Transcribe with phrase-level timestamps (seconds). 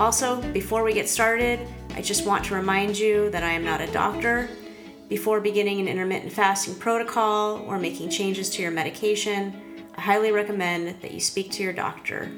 [0.00, 1.60] Also, before we get started,
[1.94, 4.50] I just want to remind you that I am not a doctor.
[5.08, 11.00] Before beginning an intermittent fasting protocol or making changes to your medication, I highly recommend
[11.00, 12.28] that you speak to your doctor.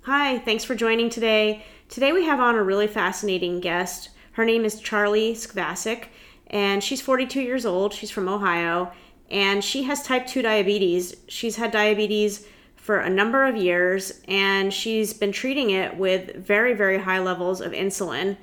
[0.00, 1.64] Hi, thanks for joining today.
[1.88, 4.10] Today we have on a really fascinating guest.
[4.32, 6.06] Her name is Charli Skvasik,
[6.48, 7.94] and she's 42 years old.
[7.94, 8.90] She's from Ohio,
[9.30, 11.14] and she has type 2 diabetes.
[11.28, 12.44] She's had diabetes
[12.82, 17.60] for a number of years, and she's been treating it with very, very high levels
[17.60, 18.36] of insulin.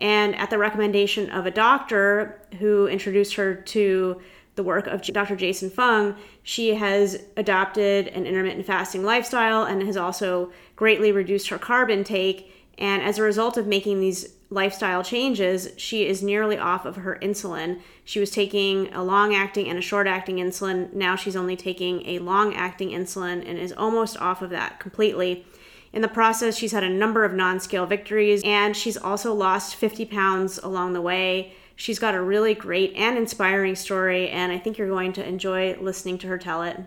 [0.00, 4.20] And at the recommendation of a doctor who introduced her to
[4.56, 5.36] the work of Dr.
[5.36, 11.58] Jason Fung, she has adopted an intermittent fasting lifestyle and has also greatly reduced her
[11.58, 12.52] carb intake.
[12.76, 17.18] And as a result of making these lifestyle changes, she is nearly off of her
[17.20, 17.80] insulin.
[18.04, 20.92] She was taking a long acting and a short acting insulin.
[20.92, 25.44] Now she's only taking a long acting insulin and is almost off of that completely.
[25.92, 29.74] In the process, she's had a number of non scale victories and she's also lost
[29.74, 31.52] 50 pounds along the way.
[31.76, 35.76] She's got a really great and inspiring story, and I think you're going to enjoy
[35.80, 36.78] listening to her tell it.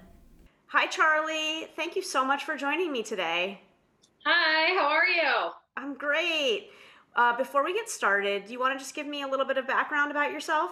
[0.68, 1.68] Hi, Charli.
[1.76, 3.62] Thank you so much for joining me today.
[4.26, 5.52] Hi, how are you?
[5.76, 6.70] I'm great.
[7.18, 9.58] Uh, before we get started, do you want to just give me a little bit
[9.58, 10.70] of background about yourself?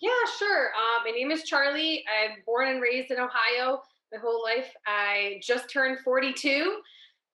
[0.00, 0.70] Yeah, sure.
[0.70, 2.02] Uh, my name is Charli.
[2.08, 4.72] I'm born and raised in Ohio my whole life.
[4.86, 6.80] I just turned 42.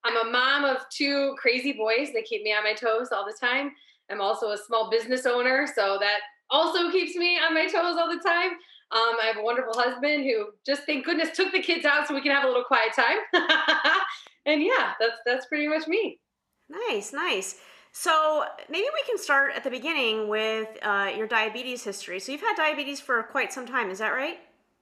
[0.03, 2.09] I'm a mom of two crazy boys.
[2.13, 3.71] They keep me on my toes all the time.
[4.09, 8.09] I'm also a small business owner, so that also keeps me on my toes all
[8.09, 8.51] the time.
[8.91, 12.13] Um, I have a wonderful husband who just, thank goodness, took the kids out so
[12.13, 13.17] we can have a little quiet time.
[14.45, 16.19] and yeah, that's that's pretty much me.
[16.69, 17.61] Nice, nice.
[17.93, 22.19] So maybe we can start at the beginning with uh, your diabetes history.
[22.19, 24.39] So you've had diabetes for quite some time, is that right?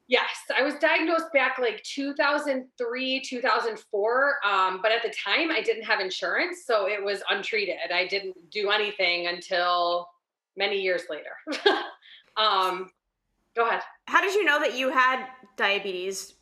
[0.07, 4.35] Yes, I was diagnosed back like 2003, 2004.
[4.45, 7.75] Um, but at the time, I didn't have insurance, so it was untreated.
[7.93, 10.09] I didn't do anything until
[10.55, 11.31] many years later.
[12.37, 12.89] um,
[13.55, 13.81] go ahead.
[14.07, 15.27] How did you know that you had
[15.57, 16.33] diabetes?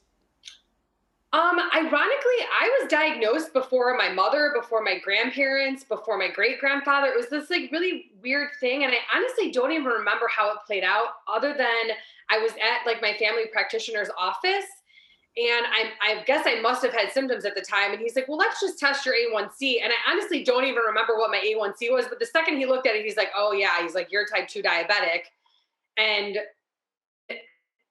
[1.32, 7.10] Um, ironically, I was diagnosed before my mother, before my grandparents, before my great grandfather.
[7.10, 8.84] It was this like really weird thing.
[8.84, 11.96] And I honestly don't even remember how it played out, other than
[12.32, 14.66] I was at like my family practitioner's office.
[15.38, 17.92] And I, I guess I must have had symptoms at the time.
[17.92, 19.84] And he's like, well, let's just test your A1C.
[19.84, 22.08] And I honestly don't even remember what my A1C was.
[22.10, 23.82] But the second he looked at it, he's like, oh, yeah.
[23.84, 25.26] He's like, you're type 2 diabetic.
[25.98, 26.40] And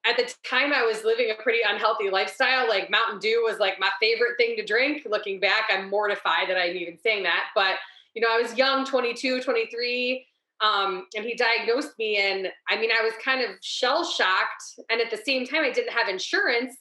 [0.05, 2.67] at the time I was living a pretty unhealthy lifestyle.
[2.67, 5.05] Like Mountain Dew was like my favorite thing to drink.
[5.09, 7.47] Looking back, I'm mortified that I'm even saying that.
[7.53, 7.75] But,
[8.13, 10.25] you know, I was young, 22, 23.
[10.61, 12.17] Um, and he diagnosed me.
[12.17, 14.63] And I mean, I was kind of shell shocked.
[14.89, 16.75] And at the same time, I didn't have insurance.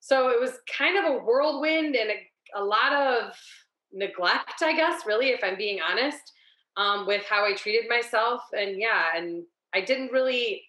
[0.00, 3.34] So it was kind of a whirlwind and a, a lot of
[3.92, 6.32] neglect, I guess, really, if I'm being honest,
[6.76, 8.42] um, with how I treated myself.
[8.58, 9.44] And yeah, and
[9.74, 10.62] I didn't really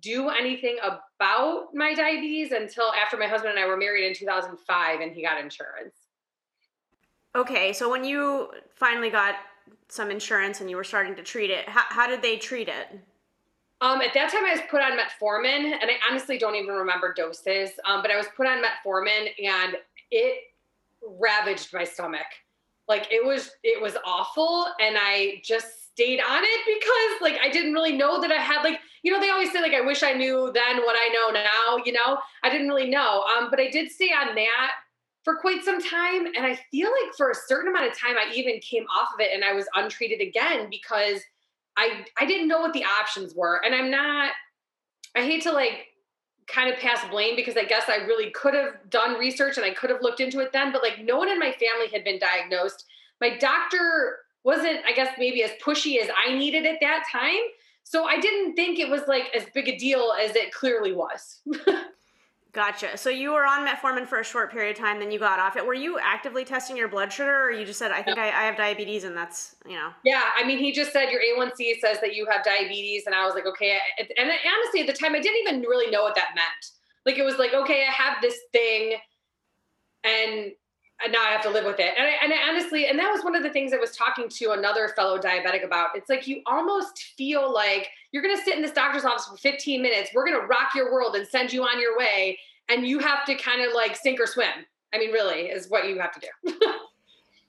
[0.00, 5.00] do anything about my diabetes until after my husband and I were married in 2005
[5.00, 5.94] and he got insurance.
[7.34, 9.36] Okay, so when you finally got
[9.88, 12.88] some insurance and you were starting to treat it, how, how did they treat it?
[13.82, 17.14] Um, at that time, I was put on metformin, and I honestly don't even remember
[17.14, 17.70] doses.
[17.86, 19.76] Um, but I was put on metformin, and
[20.10, 20.42] it
[21.02, 22.26] ravaged my stomach.
[22.88, 27.50] Like it was, it was awful, and I just stayed on it because, like, I
[27.50, 30.02] didn't really know that I had like you know, they always say like, I wish
[30.02, 33.22] I knew then what I know now, you know, I didn't really know.
[33.22, 34.72] Um, but I did stay on that
[35.24, 36.26] for quite some time.
[36.26, 39.20] And I feel like for a certain amount of time, I even came off of
[39.20, 41.20] it and I was untreated again because
[41.76, 43.64] I, I didn't know what the options were.
[43.64, 44.32] And I'm not,
[45.16, 45.86] I hate to like
[46.46, 49.70] kind of pass blame because I guess I really could have done research and I
[49.70, 52.18] could have looked into it then, but like no one in my family had been
[52.18, 52.84] diagnosed.
[53.20, 57.42] My doctor wasn't, I guess, maybe as pushy as I needed at that time.
[57.82, 61.40] So I didn't think it was like as big a deal as it clearly was.
[62.52, 62.96] gotcha.
[62.96, 65.56] So you were on metformin for a short period of time, then you got off
[65.56, 65.66] it.
[65.66, 68.44] Were you actively testing your blood sugar, or you just said, "I think I, I
[68.44, 69.90] have diabetes," and that's you know?
[70.04, 73.24] Yeah, I mean, he just said your A1C says that you have diabetes, and I
[73.24, 73.78] was like, okay.
[73.98, 76.46] And honestly, at the time, I didn't even really know what that meant.
[77.06, 78.96] Like, it was like, okay, I have this thing,
[80.04, 80.52] and
[81.08, 81.94] now I have to live with it.
[81.96, 84.28] And I, and I honestly, and that was one of the things I was talking
[84.28, 85.90] to another fellow diabetic about.
[85.94, 89.36] It's like you almost feel like you're going to sit in this doctor's office for
[89.36, 90.10] 15 minutes.
[90.14, 92.38] We're going to rock your world and send you on your way.
[92.68, 94.66] And you have to kind of like sink or swim.
[94.92, 96.60] I mean, really, is what you have to do.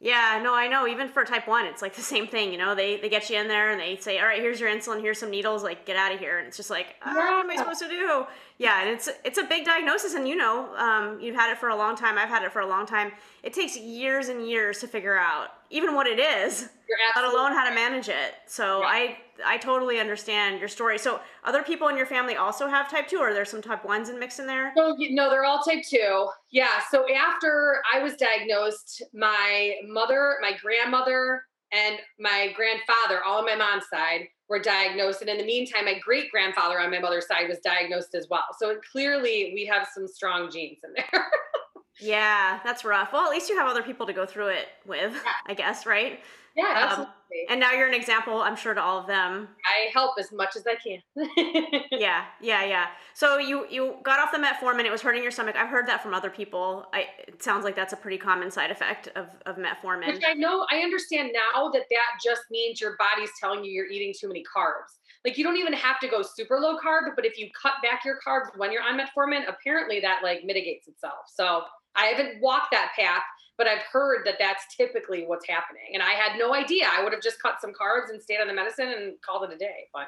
[0.04, 0.88] Yeah, no, I know.
[0.88, 2.52] Even for type one, it's like the same thing.
[2.52, 4.68] You know, they they get you in there and they say, "All right, here's your
[4.68, 5.00] insulin.
[5.00, 5.62] Here's some needles.
[5.62, 7.88] Like, get out of here." And it's just like, oh, what am I supposed to
[7.88, 8.26] do?
[8.58, 11.70] Yeah, and it's it's a big diagnosis, and you know, um, you've had it for
[11.70, 12.18] a long time.
[12.18, 13.12] I've had it for a long time.
[13.44, 16.70] It takes years and years to figure out even what it is,
[17.16, 18.36] let alone how to manage it.
[18.48, 18.84] So.
[18.84, 20.98] I I totally understand your story.
[20.98, 24.10] So other people in your family also have type two, or there's some type ones
[24.10, 24.74] and mix in there?
[24.76, 26.28] No, no, they're all type two.
[26.52, 26.80] Yeah.
[26.90, 31.44] So after I was diagnosed, my mother, my grandmother,
[31.74, 35.22] and my grandfather, all on my mom's side, were diagnosed.
[35.22, 38.44] And in the meantime, my great grandfather on my mother's side was diagnosed as well.
[38.60, 41.26] So clearly, we have some strong genes in there.
[42.00, 43.14] yeah, that's rough.
[43.14, 45.32] Well, at least you have other people to go through it with, yeah.
[45.48, 46.20] I guess, right?
[46.56, 47.08] Yeah, um, absolutely.
[47.08, 49.48] Um, and now you're an example, I'm sure, to all of them.
[49.66, 51.02] I help as much as I can.
[51.92, 52.88] yeah, yeah, yeah.
[53.14, 55.56] So you you got off the metformin, it was hurting your stomach.
[55.56, 56.88] I've heard that from other people.
[56.94, 60.08] I, it sounds like that's a pretty common side effect of, of metformin.
[60.08, 63.90] Which I know, I understand now that that just means your body's telling you you're
[63.90, 65.00] eating too many carbs.
[65.24, 68.04] Like you don't even have to go super low carb, but if you cut back
[68.04, 71.28] your carbs when you're on metformin, apparently that like mitigates itself.
[71.34, 71.64] So
[71.96, 73.24] I haven't walked that path
[73.62, 75.84] but I've heard that that's typically what's happening.
[75.94, 76.86] And I had no idea.
[76.92, 79.54] I would have just cut some carbs and stayed on the medicine and called it
[79.54, 79.88] a day.
[79.94, 80.08] But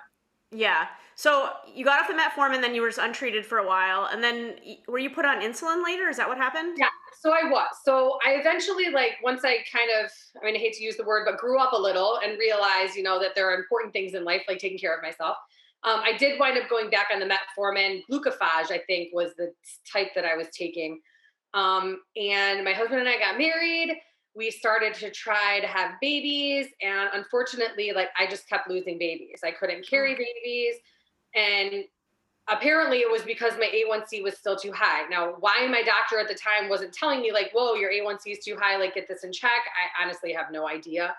[0.51, 0.87] yeah.
[1.15, 4.23] So you got off the metformin, then you were just untreated for a while, and
[4.23, 4.55] then
[4.87, 6.09] were you put on insulin later?
[6.09, 6.77] Is that what happened?
[6.79, 6.87] Yeah.
[7.21, 7.67] So I was.
[7.85, 10.09] So I eventually, like, once I kind of,
[10.41, 12.95] I mean, I hate to use the word, but grew up a little and realized,
[12.95, 15.37] you know, that there are important things in life, like taking care of myself.
[15.83, 18.01] Um, I did wind up going back on the metformin.
[18.11, 19.53] Glucophage, I think, was the
[19.91, 20.99] type that I was taking.
[21.53, 23.95] Um, and my husband and I got married.
[24.35, 26.67] We started to try to have babies.
[26.81, 29.41] And unfortunately, like I just kept losing babies.
[29.43, 30.75] I couldn't carry babies.
[31.35, 31.85] And
[32.47, 35.07] apparently it was because my A1C was still too high.
[35.09, 38.43] Now, why my doctor at the time wasn't telling me, like, whoa, your A1C is
[38.43, 41.15] too high, like, get this in check, I honestly have no idea.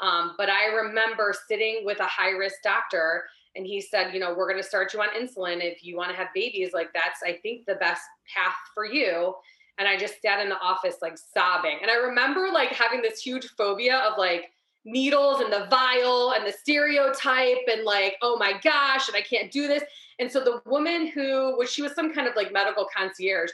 [0.00, 3.24] Um, but I remember sitting with a high risk doctor
[3.54, 6.10] and he said, you know, we're going to start you on insulin if you want
[6.10, 6.74] to have babies.
[6.74, 8.02] Like, that's, I think, the best
[8.34, 9.34] path for you
[9.78, 11.78] and I just sat in the office like sobbing.
[11.82, 14.50] And I remember like having this huge phobia of like
[14.84, 19.50] needles and the vial and the stereotype and like, oh my gosh, and I can't
[19.50, 19.82] do this.
[20.18, 23.50] And so the woman who was, she was some kind of like medical concierge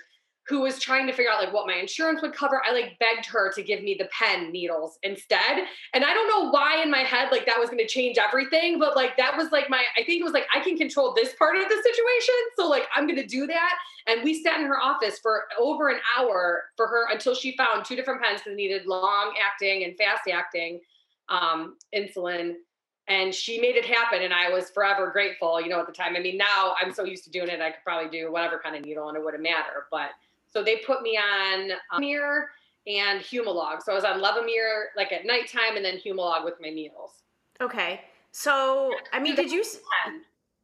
[0.49, 2.61] who was trying to figure out like what my insurance would cover.
[2.69, 5.65] I like begged her to give me the pen needles instead.
[5.95, 8.79] And I don't know why in my head like that was going to change everything,
[8.79, 11.35] but like that was like my I think it was like I can control this
[11.35, 13.75] part of the situation, so like I'm going to do that.
[14.09, 17.85] And we sat in her office for over an hour for her until she found
[17.85, 20.81] two different pens that needed long acting and fast acting
[21.29, 22.55] um, insulin
[23.09, 26.15] and she made it happen and i was forever grateful you know at the time
[26.17, 28.77] i mean now i'm so used to doing it i could probably do whatever kind
[28.77, 30.11] of needle and it wouldn't matter but
[30.53, 32.45] so they put me on um, Levemir
[32.87, 33.83] and Humalog.
[33.83, 37.23] So I was on Levemir like at nighttime and then Humalog with my meals.
[37.61, 38.03] Okay.
[38.33, 39.65] So, I mean, did you?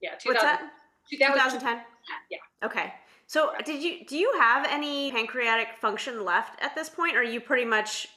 [0.01, 0.71] Yeah, 2000, What's that?
[1.11, 1.81] 2010?
[2.31, 2.39] Yeah.
[2.65, 2.93] Okay.
[3.27, 7.25] So, did you do you have any pancreatic function left at this point, or are
[7.25, 8.09] you pretty much?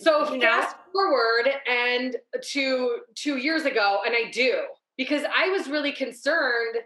[0.00, 0.46] So you know?
[0.46, 2.16] fast forward and
[2.52, 4.62] to two years ago, and I do
[4.96, 6.76] because I was really concerned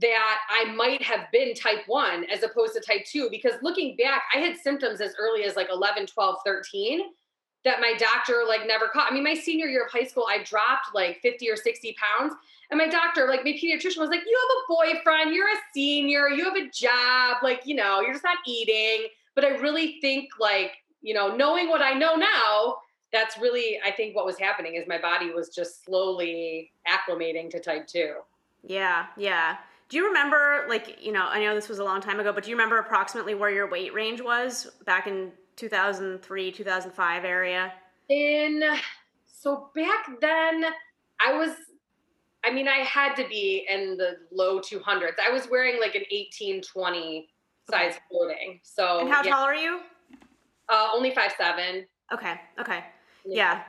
[0.00, 4.22] that I might have been type 1 as opposed to type 2 because looking back
[4.34, 7.00] I had symptoms as early as like 11 12 13
[7.64, 9.10] that my doctor like never caught.
[9.10, 12.34] I mean my senior year of high school I dropped like 50 or 60 pounds
[12.70, 16.28] and my doctor like my pediatrician was like you have a boyfriend, you're a senior,
[16.28, 19.08] you have a job, like you know, you're just not eating.
[19.34, 22.78] But I really think like, you know, knowing what I know now,
[23.12, 27.60] that's really I think what was happening is my body was just slowly acclimating to
[27.60, 28.14] type 2.
[28.62, 29.56] Yeah, yeah.
[29.90, 32.44] Do you remember, like, you know, I know this was a long time ago, but
[32.44, 37.72] do you remember approximately where your weight range was back in 2003, 2005 area?
[38.08, 38.62] In,
[39.26, 40.64] so back then,
[41.20, 41.56] I was,
[42.44, 45.14] I mean, I had to be in the low 200s.
[45.24, 47.28] I was wearing like an 18, 20
[47.68, 48.60] size clothing.
[48.62, 49.30] So, and how yeah.
[49.30, 49.80] tall are you?
[50.68, 51.84] Uh, only five seven.
[52.12, 52.34] Okay.
[52.60, 52.84] Okay.
[53.26, 53.62] Yeah.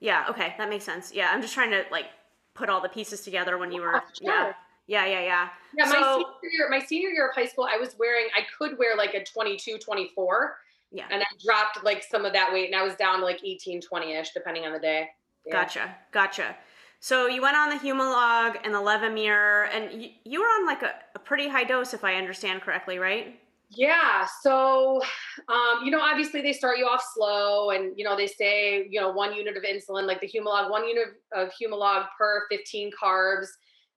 [0.00, 0.26] yeah.
[0.28, 0.54] Okay.
[0.58, 1.12] That makes sense.
[1.14, 1.30] Yeah.
[1.32, 2.06] I'm just trying to like
[2.52, 4.30] put all the pieces together when you were, sure.
[4.30, 4.52] yeah.
[4.86, 5.48] Yeah, yeah, yeah.
[5.76, 8.42] Yeah, so, my senior year, my senior year of high school, I was wearing, I
[8.58, 10.56] could wear like a 22, 24.
[10.90, 11.04] Yeah.
[11.10, 13.80] And I dropped like some of that weight and I was down to like 18,
[13.80, 15.08] 20 ish, depending on the day.
[15.46, 15.52] Yeah.
[15.52, 15.96] Gotcha.
[16.12, 16.56] Gotcha.
[17.00, 20.82] So you went on the Humalog and the Levemir, and you, you were on like
[20.82, 23.40] a, a pretty high dose, if I understand correctly, right?
[23.70, 24.26] Yeah.
[24.42, 25.02] So,
[25.48, 29.00] um, you know, obviously they start you off slow and, you know, they say, you
[29.00, 33.46] know, one unit of insulin, like the Humalog, one unit of Humalog per 15 carbs.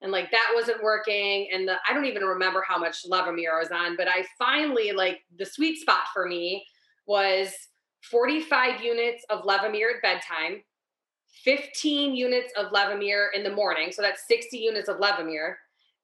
[0.02, 1.50] And like that wasn't working.
[1.54, 4.92] And the, I don't even remember how much Levemir I was on, but I finally,
[4.92, 6.66] like, the sweet spot for me
[7.08, 7.54] was
[8.02, 10.62] 45 units of Levemir at bedtime,
[11.44, 13.92] 15 units of Levemir in the morning.
[13.92, 15.56] So that's 60 units of Levemir.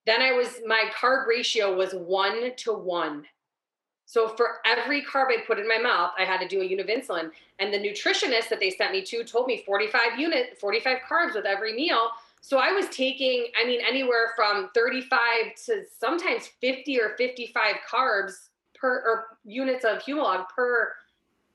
[0.06, 3.26] Then I was, my carb ratio was one to one.
[4.06, 6.90] So for every carb I put in my mouth, I had to do a unit
[6.90, 7.30] of insulin.
[7.60, 11.46] And the nutritionist that they sent me to told me 45 unit, 45 carbs with
[11.46, 12.10] every meal.
[12.42, 15.20] So I was taking, I mean, anywhere from 35
[15.68, 20.94] to sometimes 50 or 55 carbs per or units of Humalog per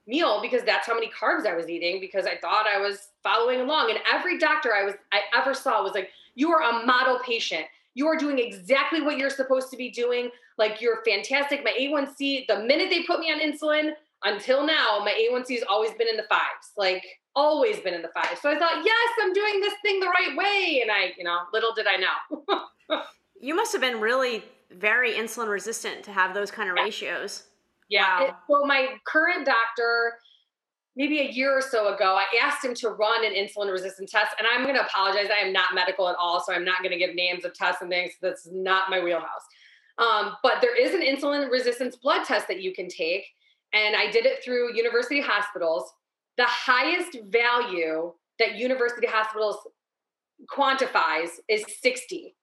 [0.07, 3.61] meal because that's how many carbs I was eating because I thought I was following
[3.61, 3.91] along.
[3.91, 7.67] And every doctor I was I ever saw was like, you are a model patient.
[7.95, 10.31] You are doing exactly what you're supposed to be doing.
[10.57, 11.65] Like you're fantastic.
[11.65, 15.93] My A1C, the minute they put me on insulin until now, my A1C has always
[15.93, 16.73] been in the fives.
[16.77, 17.05] Like
[17.37, 18.39] always been in the five.
[18.41, 20.81] So I thought, yes, I'm doing this thing the right way.
[20.83, 23.03] And I, you know, little did I know.
[23.41, 26.83] you must have been really very insulin resistant to have those kind of yeah.
[26.83, 27.45] ratios.
[27.89, 28.21] Yeah.
[28.21, 28.27] Wow.
[28.27, 30.15] It, so my current doctor,
[30.97, 34.35] maybe a year or so ago, I asked him to run an insulin resistant test.
[34.39, 35.29] And I'm going to apologize.
[35.31, 36.43] I am not medical at all.
[36.43, 38.13] So I'm not going to give names of tests and things.
[38.23, 39.45] That's not my wheelhouse.
[39.99, 43.25] Um, but there is an insulin resistance blood test that you can take.
[43.73, 45.93] And I did it through university hospitals.
[46.37, 49.57] The highest value that university hospitals
[50.51, 52.35] quantifies is 60.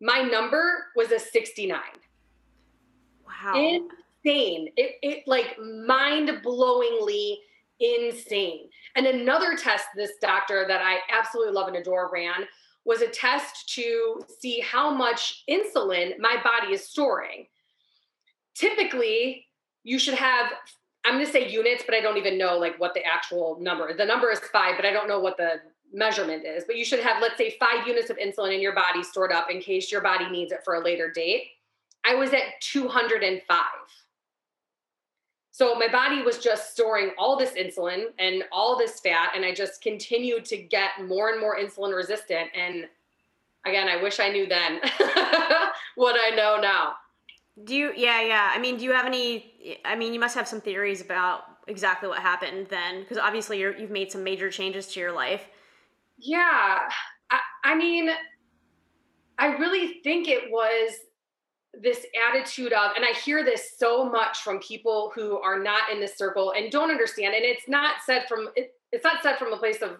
[0.00, 1.80] My number was a 69.
[3.26, 3.54] Wow.
[3.54, 4.68] Insane.
[4.76, 7.36] It, it like mind blowingly
[7.80, 8.68] insane.
[8.96, 12.46] And another test this doctor that I absolutely love and adore ran
[12.84, 17.46] was a test to see how much insulin my body is storing.
[18.54, 19.46] Typically,
[19.84, 20.46] you should have
[21.04, 23.92] I'm going to say units, but I don't even know like what the actual number.
[23.92, 25.60] The number is 5, but I don't know what the
[25.92, 26.64] measurement is.
[26.64, 29.50] But you should have let's say 5 units of insulin in your body stored up
[29.50, 31.44] in case your body needs it for a later date.
[32.04, 33.60] I was at 205.
[35.54, 39.52] So my body was just storing all this insulin and all this fat, and I
[39.52, 42.48] just continued to get more and more insulin resistant.
[42.54, 42.86] And
[43.66, 44.80] again, I wish I knew then
[45.94, 46.94] what I know now.
[47.64, 48.50] Do you, yeah, yeah.
[48.52, 52.08] I mean, do you have any, I mean, you must have some theories about exactly
[52.08, 55.44] what happened then, because obviously you have made some major changes to your life.
[56.18, 56.78] Yeah.
[57.30, 58.10] I, I mean,
[59.38, 60.92] I really think it was
[61.74, 66.00] this attitude of and i hear this so much from people who are not in
[66.00, 69.52] this circle and don't understand and it's not said from it, it's not said from
[69.52, 69.96] a place of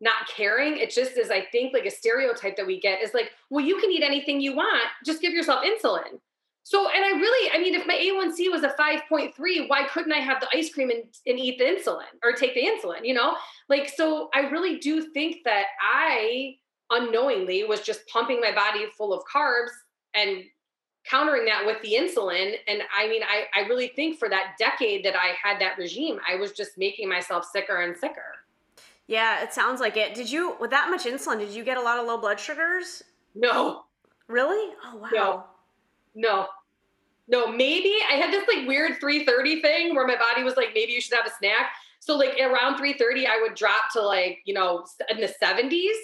[0.00, 3.30] not caring it just is i think like a stereotype that we get is like
[3.50, 6.18] well you can eat anything you want just give yourself insulin
[6.64, 10.18] so and i really i mean if my a1c was a 5.3 why couldn't i
[10.18, 13.36] have the ice cream and, and eat the insulin or take the insulin you know
[13.68, 16.56] like so i really do think that i
[16.90, 19.70] unknowingly was just pumping my body full of carbs
[20.14, 20.44] and
[21.04, 22.54] countering that with the insulin.
[22.66, 26.18] And I mean, I, I really think for that decade that I had that regime,
[26.28, 28.22] I was just making myself sicker and sicker.
[29.06, 30.14] Yeah, it sounds like it.
[30.14, 33.02] Did you, with that much insulin, did you get a lot of low blood sugars?
[33.34, 33.84] No.
[34.28, 34.74] Really?
[34.82, 35.08] Oh, wow.
[35.12, 35.44] No.
[36.14, 36.46] No.
[37.26, 40.92] No, maybe I had this like weird 330 thing where my body was like, maybe
[40.92, 41.72] you should have a snack.
[42.00, 45.94] So like around 330, I would drop to like, you know, in the 70s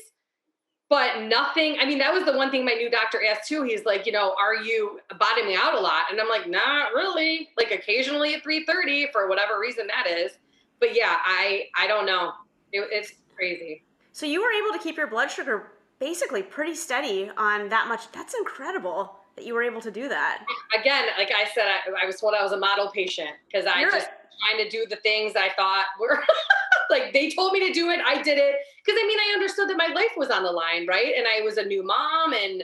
[0.91, 1.77] but nothing.
[1.81, 3.63] I mean, that was the one thing my new doctor asked too.
[3.63, 6.07] He's like, you know, are you bottoming out a lot?
[6.11, 7.49] And I'm like, not really.
[7.57, 10.33] Like occasionally at 3:30 for whatever reason that is.
[10.81, 12.33] But yeah, I I don't know.
[12.73, 13.85] It, it's crazy.
[14.13, 18.11] So you were able to keep your blood sugar basically pretty steady on that much.
[18.11, 20.45] That's incredible that you were able to do that.
[20.79, 23.81] Again, like I said, I, I was told I was a model patient because I
[23.81, 26.23] You're just trying to do the things I thought were
[26.91, 28.01] like they told me to do it.
[28.07, 30.87] I did it because I mean I understood that my life was on the line,
[30.87, 31.15] right?
[31.17, 32.63] And I was a new mom and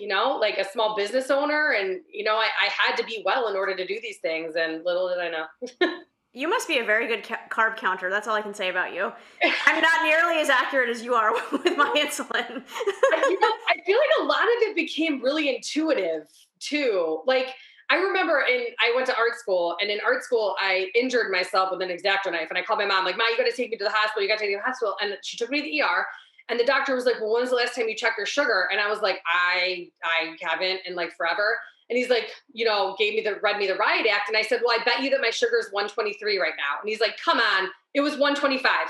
[0.00, 3.22] you know, like a small business owner, and you know, I, I had to be
[3.24, 4.56] well in order to do these things.
[4.56, 5.46] And little did I know.
[6.34, 8.10] You must be a very good ca- carb counter.
[8.10, 9.12] That's all I can say about you.
[9.66, 12.50] I'm not nearly as accurate as you are with my insulin.
[12.50, 17.22] you know, I feel like a lot of it became really intuitive too.
[17.24, 17.54] Like
[17.90, 21.70] I remember in I went to art school, and in art school, I injured myself
[21.70, 23.70] with an exacto knife, and I called my mom like, "Ma, you got to take
[23.70, 24.22] me to the hospital.
[24.22, 26.06] You got to take me to the hospital." And she took me to the ER,
[26.48, 28.80] and the doctor was like, "Well, when's the last time you checked your sugar?" And
[28.80, 31.58] I was like, "I I haven't in like forever."
[31.90, 34.42] And he's like, you know, gave me the read me the riot act, and I
[34.42, 37.18] said, "Well, I bet you that my sugar is 123 right now." And he's like,
[37.22, 38.88] "Come on, it was 125."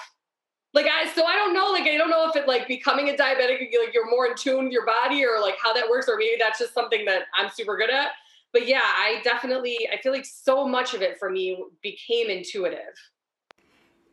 [0.74, 1.70] Like I, so I don't know.
[1.72, 4.64] Like I don't know if it like becoming a diabetic, like you're more in tune
[4.64, 7.50] with your body, or like how that works, or maybe that's just something that I'm
[7.50, 8.12] super good at
[8.54, 12.94] but yeah, I definitely I feel like so much of it for me became intuitive.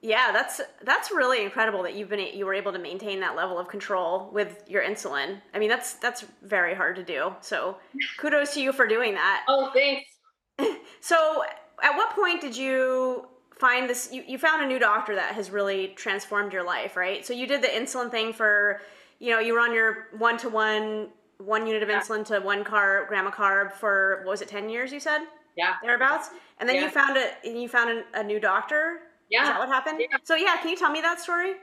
[0.03, 3.59] Yeah, that's that's really incredible that you've been you were able to maintain that level
[3.59, 5.37] of control with your insulin.
[5.53, 7.33] I mean, that's that's very hard to do.
[7.41, 7.77] So,
[8.17, 9.45] kudos to you for doing that.
[9.47, 10.09] Oh, thanks.
[11.01, 11.43] so,
[11.83, 13.27] at what point did you
[13.59, 17.23] find this you, you found a new doctor that has really transformed your life, right?
[17.23, 18.81] So, you did the insulin thing for,
[19.19, 22.01] you know, you were on your one to one one unit of yeah.
[22.01, 25.21] insulin to one carb gram of carb for what was it 10 years you said?
[25.55, 25.75] Yeah.
[25.83, 26.29] Thereabouts.
[26.59, 26.85] And then yeah.
[26.85, 28.99] you found a you found a, a new doctor
[29.31, 29.43] yeah.
[29.43, 29.99] Is that what happened?
[29.99, 30.17] Yeah.
[30.23, 31.53] So yeah, can you tell me that story?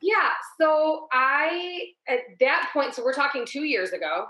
[0.00, 0.30] Yeah.
[0.60, 4.26] So I at that point, so we're talking two years ago.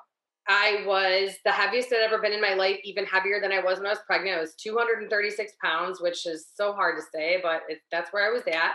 [0.51, 3.79] I was the heaviest I'd ever been in my life, even heavier than I was
[3.79, 4.39] when I was pregnant.
[4.39, 8.33] I was 236 pounds, which is so hard to say, but it, that's where I
[8.33, 8.73] was at.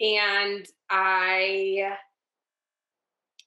[0.00, 1.96] And I,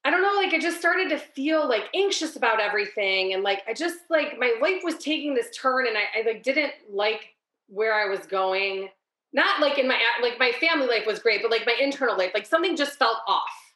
[0.06, 3.34] I don't know, like I just started to feel like anxious about everything.
[3.34, 6.44] And like, I just like my life was taking this turn and I, I like
[6.44, 7.30] didn't like
[7.68, 8.90] where I was going
[9.34, 12.32] not like in my like my family life was great but like my internal life
[12.34, 13.74] like something just felt off.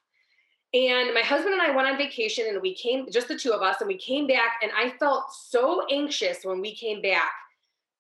[0.73, 3.61] And my husband and I went on vacation and we came just the two of
[3.61, 7.31] us and we came back and I felt so anxious when we came back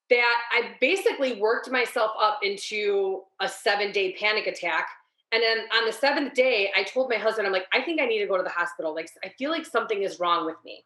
[0.09, 4.87] that I basically worked myself up into a 7-day panic attack.
[5.31, 8.05] And then on the 7th day I told my husband I'm like I think I
[8.05, 8.95] need to go to the hospital.
[8.95, 10.83] Like I feel like something is wrong with me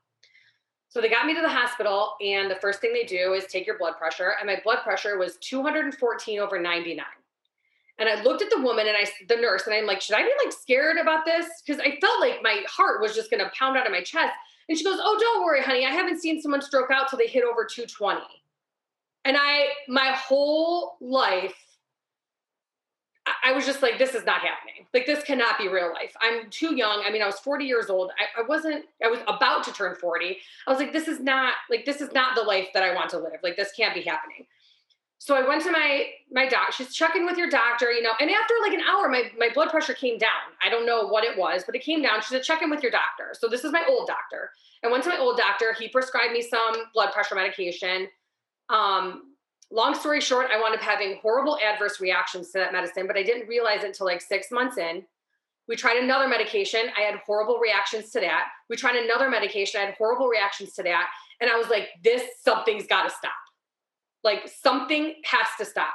[0.90, 3.68] so they got me to the hospital, and the first thing they do is take
[3.68, 4.34] your blood pressure.
[4.40, 7.06] And my blood pressure was 214 over 99.
[8.00, 10.22] And I looked at the woman and I, the nurse, and I'm like, should I
[10.22, 11.48] be like scared about this?
[11.66, 14.34] Because I felt like my heart was just going to pound out of my chest.
[14.70, 15.86] And she goes, oh, don't worry, honey.
[15.86, 18.22] I haven't seen someone stroke out till they hit over 220.
[19.26, 21.56] And I, my whole life,
[23.44, 24.86] I was just like, this is not happening.
[24.94, 26.14] Like, this cannot be real life.
[26.22, 27.04] I'm too young.
[27.06, 28.12] I mean, I was 40 years old.
[28.20, 30.38] I, I, wasn't, I was about to turn 40.
[30.66, 33.10] I was like, this is not, like, this is not the life that I want
[33.12, 33.40] to live.
[33.44, 34.46] Like, this can't be happening.
[35.20, 36.74] So I went to my, my doc.
[36.74, 39.70] She's checking with your doctor, you know, and after like an hour, my, my blood
[39.70, 40.54] pressure came down.
[40.64, 42.22] I don't know what it was, but it came down.
[42.22, 43.34] She said, check in with your doctor.
[43.34, 44.52] So this is my old doctor.
[44.84, 45.74] I went to my old doctor.
[45.74, 48.08] He prescribed me some blood pressure medication.
[48.70, 49.34] Um,
[49.72, 53.24] long story short, I wound up having horrible adverse reactions to that medicine, but I
[53.24, 55.04] didn't realize it until like six months in.
[55.68, 56.88] We tried another medication.
[56.98, 58.48] I had horrible reactions to that.
[58.70, 59.82] We tried another medication.
[59.82, 61.08] I had horrible reactions to that.
[61.42, 63.32] And I was like, this, something's got to stop.
[64.24, 65.94] Like, something has to stop.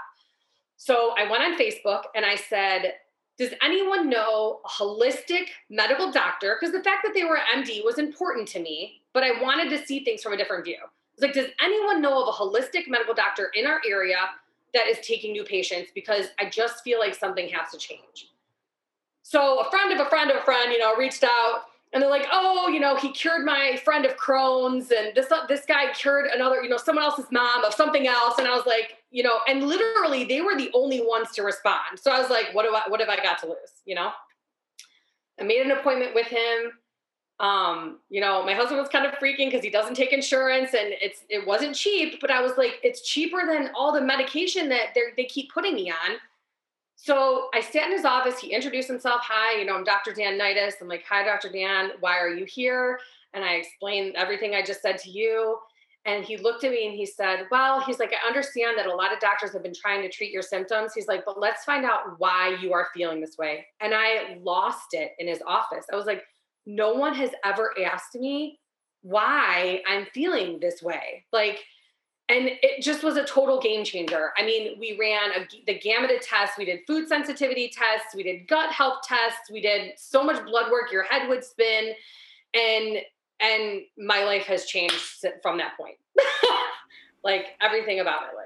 [0.77, 2.95] So I went on Facebook and I said,
[3.39, 6.59] does anyone know a holistic medical doctor?
[6.61, 9.71] Because the fact that they were an MD was important to me, but I wanted
[9.71, 10.77] to see things from a different view
[11.19, 14.17] like, does anyone know of a holistic medical doctor in our area
[14.75, 15.91] that is taking new patients?
[15.95, 18.31] Because I just feel like something has to change.
[19.23, 22.11] So a friend of a friend of a friend, you know, reached out and they're
[22.11, 26.27] like, oh, you know, he cured my friend of Crohn's, and this this guy cured
[26.27, 28.39] another, you know, someone else's mom of something else.
[28.39, 31.99] And I was like, you know, and literally they were the only ones to respond.
[32.01, 33.83] So I was like, what do I what have I got to lose?
[33.85, 34.11] You know?
[35.39, 36.73] I made an appointment with him
[37.43, 40.95] um, you know, my husband was kind of freaking because he doesn't take insurance and
[41.03, 44.95] it's it wasn't cheap, but I was like, it's cheaper than all the medication that
[45.17, 46.19] they keep putting me on.
[46.95, 48.39] So I sat in his office.
[48.39, 49.23] He introduced himself.
[49.25, 50.13] Hi, you know, I'm Dr.
[50.15, 50.75] Dan Knightis.
[50.81, 51.51] I'm like, hi, Dr.
[51.51, 51.91] Dan.
[51.99, 53.01] Why are you here?
[53.35, 55.59] And I explained everything I just said to you.
[56.05, 58.95] And he looked at me and he said, Well, he's like, I understand that a
[58.95, 60.93] lot of doctors have been trying to treat your symptoms.
[60.95, 63.67] He's like, But let's find out why you are feeling this way.
[63.81, 65.87] And I lost it in his office.
[65.93, 66.23] I was like,
[66.67, 68.61] no one has ever asked me
[69.03, 71.25] why I'm feeling this way.
[71.33, 71.65] Like,
[72.29, 74.31] and it just was a total game changer.
[74.37, 76.57] I mean, we ran a, the gamut of tests.
[76.57, 78.15] We did food sensitivity tests.
[78.15, 79.51] We did gut health tests.
[79.51, 80.93] We did so much blood work.
[80.93, 81.93] Your head would spin,
[82.55, 82.99] and
[83.41, 85.97] and my life has changed from that point.
[87.25, 88.42] like everything about my life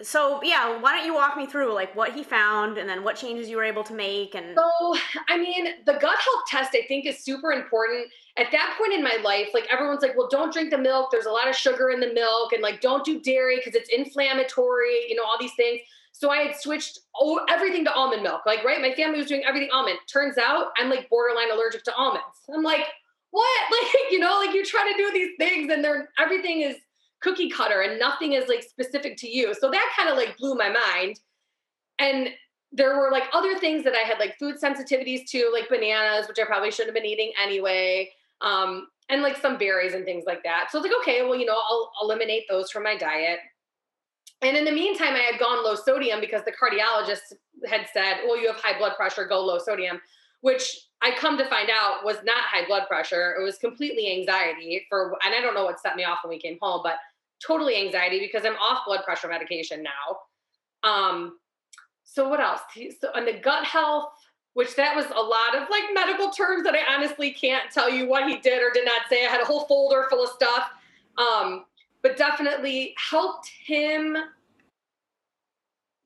[0.00, 3.16] so yeah why don't you walk me through like what he found and then what
[3.16, 4.96] changes you were able to make and so
[5.28, 8.08] i mean the gut health test i think is super important.
[8.36, 11.10] At that point in my life like everyone's like well don't drink the milk.
[11.10, 13.90] There's a lot of sugar in the milk and like don't do dairy because it's
[13.90, 15.80] inflammatory you know all these things.
[16.12, 17.00] So i had switched
[17.48, 18.80] everything to almond milk like right?
[18.80, 19.98] My family was doing everything almond.
[20.12, 22.38] Turns out i'm like borderline allergic to almonds.
[22.54, 22.84] I'm like
[23.30, 23.60] what?
[23.72, 26.76] Like you know like you try to do these things and they're everything is
[27.20, 29.54] cookie cutter and nothing is like specific to you.
[29.54, 31.20] So that kind of like blew my mind.
[31.98, 32.28] And
[32.70, 36.38] there were like other things that I had like food sensitivities to, like bananas, which
[36.38, 38.10] I probably shouldn't have been eating anyway.
[38.40, 40.68] Um, and like some berries and things like that.
[40.70, 43.38] So it's like, okay, well, you know, I'll eliminate those from my diet.
[44.42, 47.32] And in the meantime, I had gone low sodium because the cardiologist
[47.66, 50.00] had said, well, you have high blood pressure, go low sodium,
[50.42, 53.34] which I come to find out was not high blood pressure.
[53.38, 56.38] It was completely anxiety for, and I don't know what set me off when we
[56.38, 56.96] came home, but
[57.44, 60.88] totally anxiety because I'm off blood pressure medication now.
[60.88, 61.38] Um,
[62.04, 62.60] so what else?
[63.00, 64.10] So on the gut health,
[64.54, 68.08] which that was a lot of like medical terms that I honestly can't tell you
[68.08, 69.24] what he did or did not say.
[69.24, 70.70] I had a whole folder full of stuff.
[71.16, 71.64] Um,
[72.02, 74.16] but definitely helped him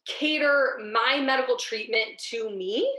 [0.06, 2.92] cater my medical treatment to me.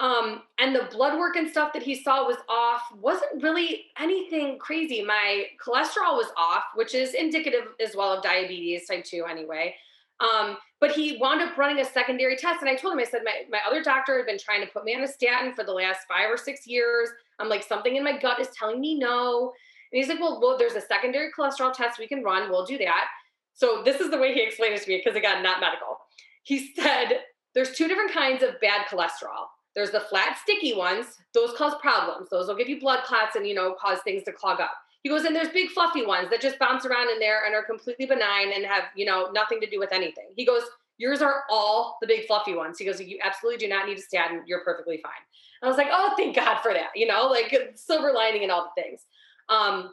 [0.00, 4.58] Um, and the blood work and stuff that he saw was off wasn't really anything
[4.58, 5.02] crazy.
[5.02, 9.74] My cholesterol was off, which is indicative as well of diabetes type 2 anyway.
[10.20, 12.62] Um, but he wound up running a secondary test.
[12.62, 14.84] And I told him, I said, my, my other doctor had been trying to put
[14.84, 17.10] me on a statin for the last five or six years.
[17.38, 19.52] I'm like, something in my gut is telling me no.
[19.92, 22.50] And he's like, well, well, there's a secondary cholesterol test we can run.
[22.50, 23.08] We'll do that.
[23.52, 25.98] So this is the way he explained it to me because again, not medical.
[26.42, 27.20] He said
[27.54, 29.48] there's two different kinds of bad cholesterol.
[29.74, 31.06] There's the flat, sticky ones.
[31.34, 32.28] Those cause problems.
[32.30, 34.72] Those will give you blood clots and you know cause things to clog up.
[35.02, 37.62] He goes, and there's big fluffy ones that just bounce around in there and are
[37.62, 40.28] completely benign and have you know nothing to do with anything.
[40.36, 40.62] He goes,
[41.00, 42.78] yours are all the big fluffy ones.
[42.78, 44.42] He goes, you absolutely do not need a statin.
[44.46, 45.12] You're perfectly fine.
[45.60, 46.90] And I was like, oh, thank God for that.
[46.94, 49.06] You know, like silver lining and all the things.
[49.48, 49.92] Um,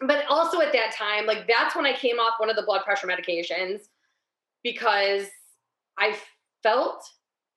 [0.00, 2.84] but also at that time, like that's when I came off one of the blood
[2.84, 3.82] pressure medications
[4.62, 5.26] because
[5.98, 6.16] I
[6.62, 7.04] felt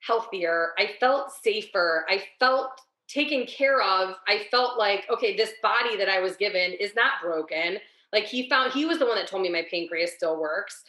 [0.06, 0.70] healthier.
[0.78, 2.06] I felt safer.
[2.10, 4.16] I felt taken care of.
[4.28, 7.78] I felt like, okay, this body that I was given is not broken.
[8.12, 10.84] Like he found, he was the one that told me my pancreas still works.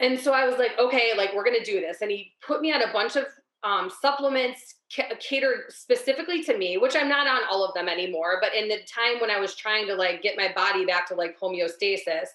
[0.00, 1.98] And so I was like, okay, like we're going to do this.
[2.00, 3.26] And he put me on a bunch of
[3.62, 4.76] um, supplements
[5.20, 8.38] catered specifically to me, which I'm not on all of them anymore.
[8.40, 11.14] But in the time when I was trying to like get my body back to
[11.14, 12.28] like homeostasis,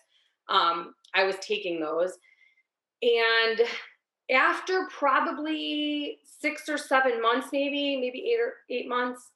[0.48, 2.14] um, I was taking those.
[3.02, 3.62] And
[4.32, 9.32] after probably six or seven months, maybe, maybe eight or eight months,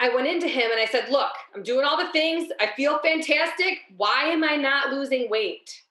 [0.00, 2.50] I went into him and I said, Look, I'm doing all the things.
[2.60, 3.78] I feel fantastic.
[3.96, 5.82] Why am I not losing weight?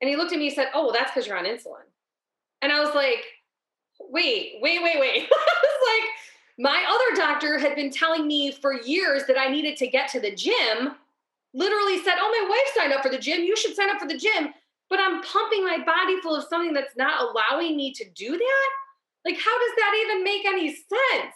[0.00, 1.86] And he looked at me and said, Oh, well, that's because you're on insulin.
[2.62, 3.24] And I was like,
[4.00, 5.28] wait, wait, wait, wait.
[5.32, 6.10] I was like,
[6.58, 10.20] my other doctor had been telling me for years that I needed to get to
[10.20, 10.94] the gym.
[11.54, 13.42] Literally said, Oh, my wife signed up for the gym.
[13.42, 14.52] You should sign up for the gym.
[14.90, 18.70] But I'm pumping my body full of something that's not allowing me to do that.
[19.24, 21.34] Like, how does that even make any sense?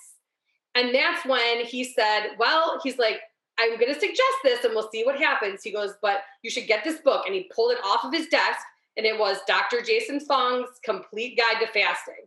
[0.75, 3.21] And that's when he said, Well, he's like,
[3.59, 5.63] I'm going to suggest this and we'll see what happens.
[5.63, 7.25] He goes, But you should get this book.
[7.27, 8.61] And he pulled it off of his desk
[8.97, 9.83] and it was Dr.
[9.83, 12.27] Jason Fung's Complete Guide to Fasting.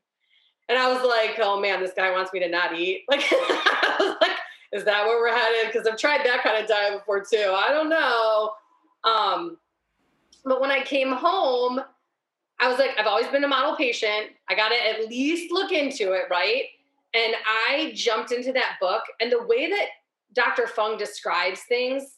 [0.68, 3.04] And I was like, oh man, this guy wants me to not eat.
[3.10, 4.38] Like, I was like,
[4.72, 5.72] is that where we're headed?
[5.72, 7.54] Because I've tried that kind of diet before too.
[7.56, 8.52] I don't know.
[9.04, 9.58] Um,
[10.46, 11.82] but when I came home,
[12.60, 14.28] I was like, I've always been a model patient.
[14.50, 16.64] I got to at least look into it, right?
[17.14, 19.88] And I jumped into that book, and the way that
[20.34, 20.68] Dr.
[20.68, 22.18] Fung describes things,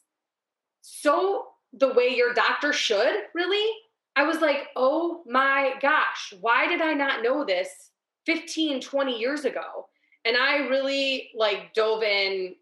[0.82, 3.72] so the way your doctor should really,
[4.16, 7.88] I was like, oh my gosh, why did I not know this
[8.28, 9.88] 15, 20 years ago.
[10.26, 12.56] And I really like dove in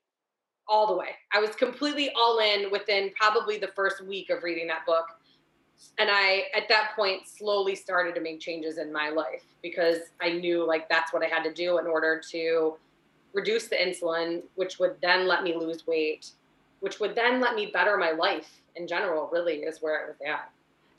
[0.68, 1.10] all the way.
[1.34, 5.06] I was completely all in within probably the first week of reading that book.
[5.98, 10.32] And I, at that point, slowly started to make changes in my life because I
[10.32, 12.76] knew like that's what I had to do in order to
[13.34, 16.32] reduce the insulin, which would then let me lose weight,
[16.80, 20.18] which would then let me better my life in general, really, is where it was
[20.28, 20.50] at.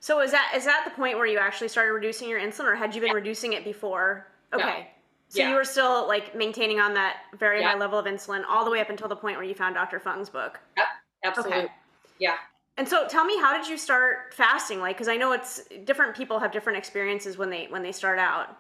[0.01, 2.75] So is that is that the point where you actually started reducing your insulin or
[2.75, 4.27] had you been reducing it before?
[4.53, 4.65] Okay.
[4.65, 4.87] No.
[5.29, 5.49] So yeah.
[5.49, 7.73] you were still like maintaining on that very yeah.
[7.73, 9.99] high level of insulin all the way up until the point where you found Dr.
[9.99, 10.61] Fung's book.
[10.77, 10.87] Yep,
[11.25, 11.59] absolutely.
[11.59, 11.73] Okay.
[12.21, 12.37] Yeah.
[12.77, 16.17] And so tell me how did you start fasting like cuz I know it's different
[16.17, 18.57] people have different experiences when they when they start out.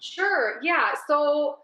[0.00, 0.58] Sure.
[0.62, 0.94] Yeah.
[1.06, 1.60] So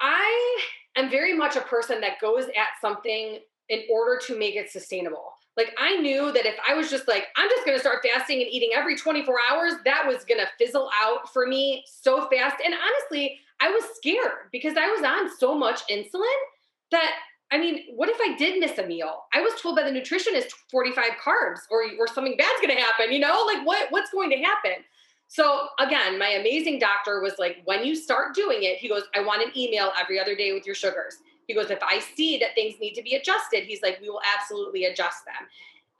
[0.00, 0.60] I
[0.96, 5.34] am very much a person that goes at something in order to make it sustainable.
[5.56, 8.50] Like I knew that if I was just like, I'm just gonna start fasting and
[8.50, 12.62] eating every 24 hours, that was gonna fizzle out for me so fast.
[12.64, 16.24] And honestly, I was scared because I was on so much insulin
[16.92, 17.12] that
[17.52, 19.24] I mean, what if I did miss a meal?
[19.34, 23.18] I was told by the nutritionist 45 carbs or, or something bad's gonna happen, you
[23.18, 23.44] know?
[23.46, 24.84] Like what what's going to happen?
[25.28, 29.20] So again, my amazing doctor was like, when you start doing it, he goes, I
[29.20, 31.18] want an email every other day with your sugars.
[31.46, 34.20] He goes, if I see that things need to be adjusted, he's like, we will
[34.36, 35.48] absolutely adjust them.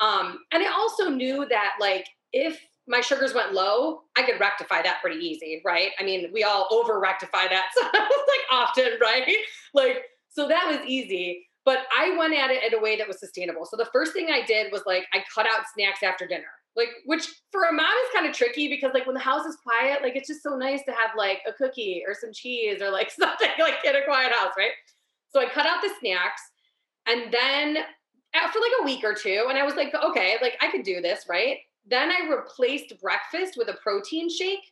[0.00, 4.82] Um, and I also knew that like if my sugars went low, I could rectify
[4.82, 5.90] that pretty easy, right?
[5.98, 7.70] I mean, we all over rectify that.
[7.74, 9.36] So like often, right?
[9.74, 11.46] Like, so that was easy.
[11.64, 13.66] But I went at it in a way that was sustainable.
[13.66, 16.48] So the first thing I did was like I cut out snacks after dinner.
[16.76, 19.56] Like, which for a mom is kind of tricky because like when the house is
[19.56, 22.90] quiet, like it's just so nice to have like a cookie or some cheese or
[22.90, 24.70] like something like in a quiet house, right?
[25.28, 26.40] So I cut out the snacks.
[27.06, 27.78] And then
[28.34, 29.46] uh, for like a week or two.
[29.48, 31.58] And I was like, okay, like I could do this, right?
[31.86, 34.69] Then I replaced breakfast with a protein shake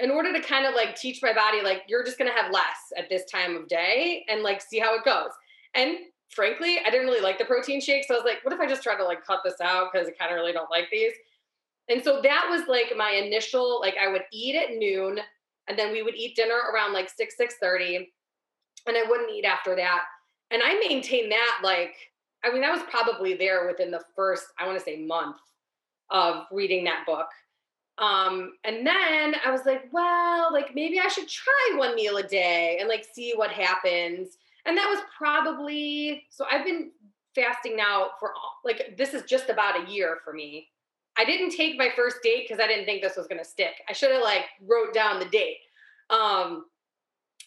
[0.00, 2.52] in order to kind of like teach my body, like, you're just going to have
[2.52, 5.30] less at this time of day and like see how it goes.
[5.74, 5.98] And
[6.30, 8.04] frankly, I didn't really like the protein shake.
[8.06, 9.92] So I was like, what if I just try to like cut this out?
[9.92, 11.12] Cause I kind of really don't like these.
[11.88, 15.20] And so that was like my initial, like I would eat at noon
[15.68, 18.10] and then we would eat dinner around like 6, 6 30.
[18.86, 20.02] And I wouldn't eat after that.
[20.50, 21.94] And I maintained that like,
[22.44, 25.38] I mean, that was probably there within the first, I want to say month
[26.10, 27.26] of reading that book.
[27.98, 32.22] Um, and then I was like, well, like maybe I should try one meal a
[32.22, 34.38] day and like see what happens.
[34.66, 36.90] And that was probably so I've been
[37.34, 38.32] fasting now for
[38.64, 40.68] like this is just about a year for me.
[41.16, 43.74] I didn't take my first date because I didn't think this was gonna stick.
[43.88, 45.58] I should have like wrote down the date.
[46.10, 46.66] Um,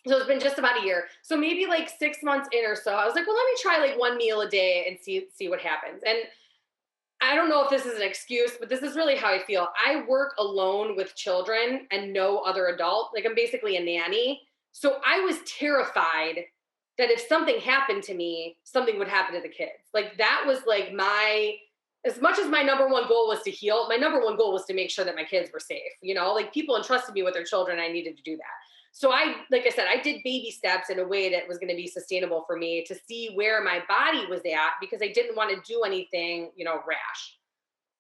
[0.08, 1.06] so it's been just about a year.
[1.22, 3.78] So maybe like six months in or so, I was like, well, let me try
[3.78, 6.02] like one meal a day and see see what happens.
[6.06, 6.18] And
[7.21, 9.67] I don't know if this is an excuse, but this is really how I feel.
[9.86, 13.12] I work alone with children and no other adult.
[13.13, 14.41] Like I'm basically a nanny.
[14.71, 16.45] So I was terrified
[16.97, 19.89] that if something happened to me, something would happen to the kids.
[19.93, 21.55] Like that was like my
[22.03, 24.65] as much as my number one goal was to heal, my number one goal was
[24.65, 25.91] to make sure that my kids were safe.
[26.01, 28.43] You know, like people entrusted me with their children, I needed to do that.
[28.91, 31.69] So I, like I said, I did baby steps in a way that was going
[31.69, 35.36] to be sustainable for me to see where my body was at because I didn't
[35.36, 37.38] want to do anything, you know, rash.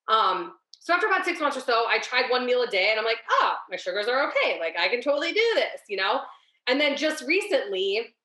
[0.07, 2.99] Um, so after about six months or so, I tried one meal a day and
[2.99, 4.59] I'm like, oh, my sugars are okay.
[4.59, 6.21] Like I can totally do this, you know?
[6.67, 8.15] And then just recently,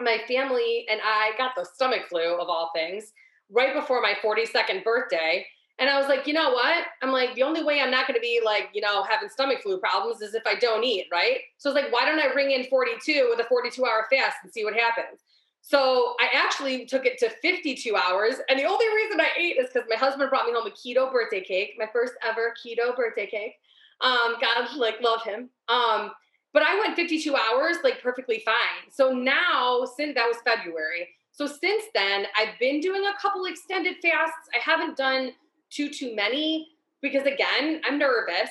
[0.00, 3.12] my family and I got the stomach flu of all things
[3.50, 5.46] right before my 42nd birthday.
[5.78, 6.86] And I was like, you know what?
[7.02, 9.62] I'm like, the only way I'm not going to be like, you know, having stomach
[9.62, 11.38] flu problems is if I don't eat, right?
[11.58, 14.38] So I was like, why don't I ring in 42 with a 42 hour fast
[14.42, 15.20] and see what happens?
[15.60, 18.36] So I actually took it to 52 hours.
[18.48, 21.12] And the only reason I ate is because my husband brought me home a keto
[21.12, 23.54] birthday cake, my first ever keto birthday cake.
[24.00, 25.50] Um, God, like, love him.
[25.68, 26.10] Um,
[26.52, 28.90] but I went 52 hours, like, perfectly fine.
[28.90, 31.08] So now, since that was February.
[31.32, 34.48] So since then, I've been doing a couple extended fasts.
[34.54, 35.32] I haven't done
[35.70, 36.68] too too many
[37.02, 38.50] because again i'm nervous.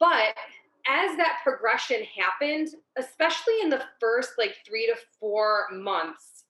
[0.00, 0.34] But
[0.86, 6.44] as that progression happened especially in the first like three to four months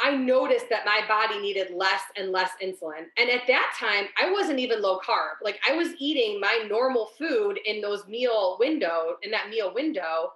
[0.00, 3.06] i noticed that my body needed less and less insulin.
[3.18, 5.42] And at that time i wasn't even low carb.
[5.42, 10.32] Like i was eating my normal food in those meal window in that meal window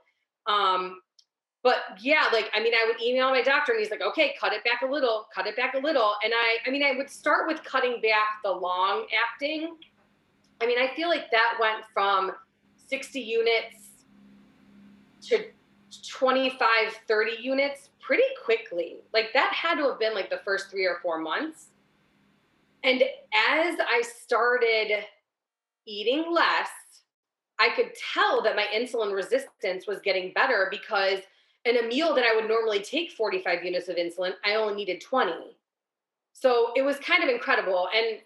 [0.48, 1.00] um
[1.68, 4.54] but yeah, like I mean, I would email my doctor and he's like, okay, cut
[4.54, 6.14] it back a little, cut it back a little.
[6.24, 9.76] And I, I mean, I would start with cutting back the long acting.
[10.62, 12.32] I mean, I feel like that went from
[12.86, 13.76] 60 units
[15.24, 15.44] to
[16.08, 16.58] 25,
[17.06, 19.00] 30 units pretty quickly.
[19.12, 21.66] Like that had to have been like the first three or four months.
[22.82, 25.04] And as I started
[25.84, 26.70] eating less,
[27.58, 31.18] I could tell that my insulin resistance was getting better because
[31.64, 35.00] in a meal that I would normally take 45 units of insulin, I only needed
[35.00, 35.32] 20.
[36.32, 37.88] So it was kind of incredible.
[37.94, 38.20] And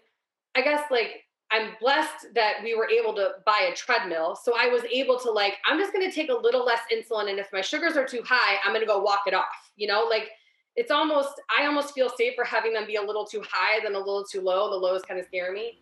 [0.55, 4.35] I guess like I'm blessed that we were able to buy a treadmill.
[4.35, 7.29] So I was able to like, I'm just going to take a little less insulin.
[7.29, 9.71] And if my sugars are too high, I'm going to go walk it off.
[9.75, 10.31] You know, like
[10.75, 13.99] it's almost, I almost feel safer having them be a little too high than a
[13.99, 14.69] little too low.
[14.71, 15.79] The lows kind of scare me.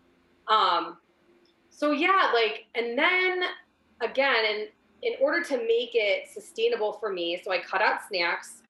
[0.49, 0.97] Um,
[1.69, 3.43] so yeah, like, and then
[4.01, 4.67] again, and
[5.01, 8.61] in order to make it sustainable for me, so I cut out snacks,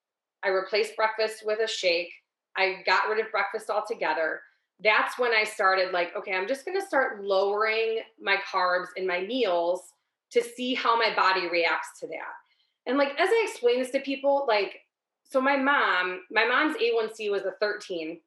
[0.43, 2.11] I replaced breakfast with a shake,
[2.57, 4.41] I got rid of breakfast altogether.
[4.83, 9.05] That's when I started like, okay, I'm just going to start lowering my carbs in
[9.05, 9.93] my meals
[10.31, 12.33] to see how my body reacts to that.
[12.87, 14.79] And like as I explain this to people, like
[15.23, 18.19] so my mom, my mom's A1C was a 13.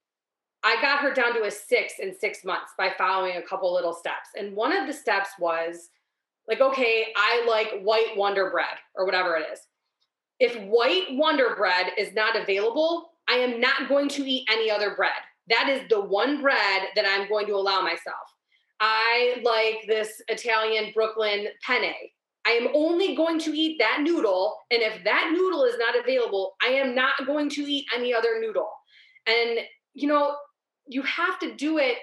[0.62, 3.93] I got her down to a 6 in 6 months by following a couple little
[3.93, 4.31] steps.
[4.37, 5.90] And one of the steps was
[6.48, 9.61] like, okay, I like white Wonder Bread or whatever it is.
[10.40, 14.94] If white Wonder Bread is not available, I am not going to eat any other
[14.94, 15.12] bread.
[15.48, 18.35] That is the one bread that I'm going to allow myself.
[18.80, 21.94] I like this Italian Brooklyn penne.
[22.46, 24.57] I am only going to eat that noodle.
[24.70, 28.40] And if that noodle is not available, I am not going to eat any other
[28.40, 28.70] noodle.
[29.26, 29.61] And,
[29.94, 30.37] you know,
[30.87, 31.96] you have to do it,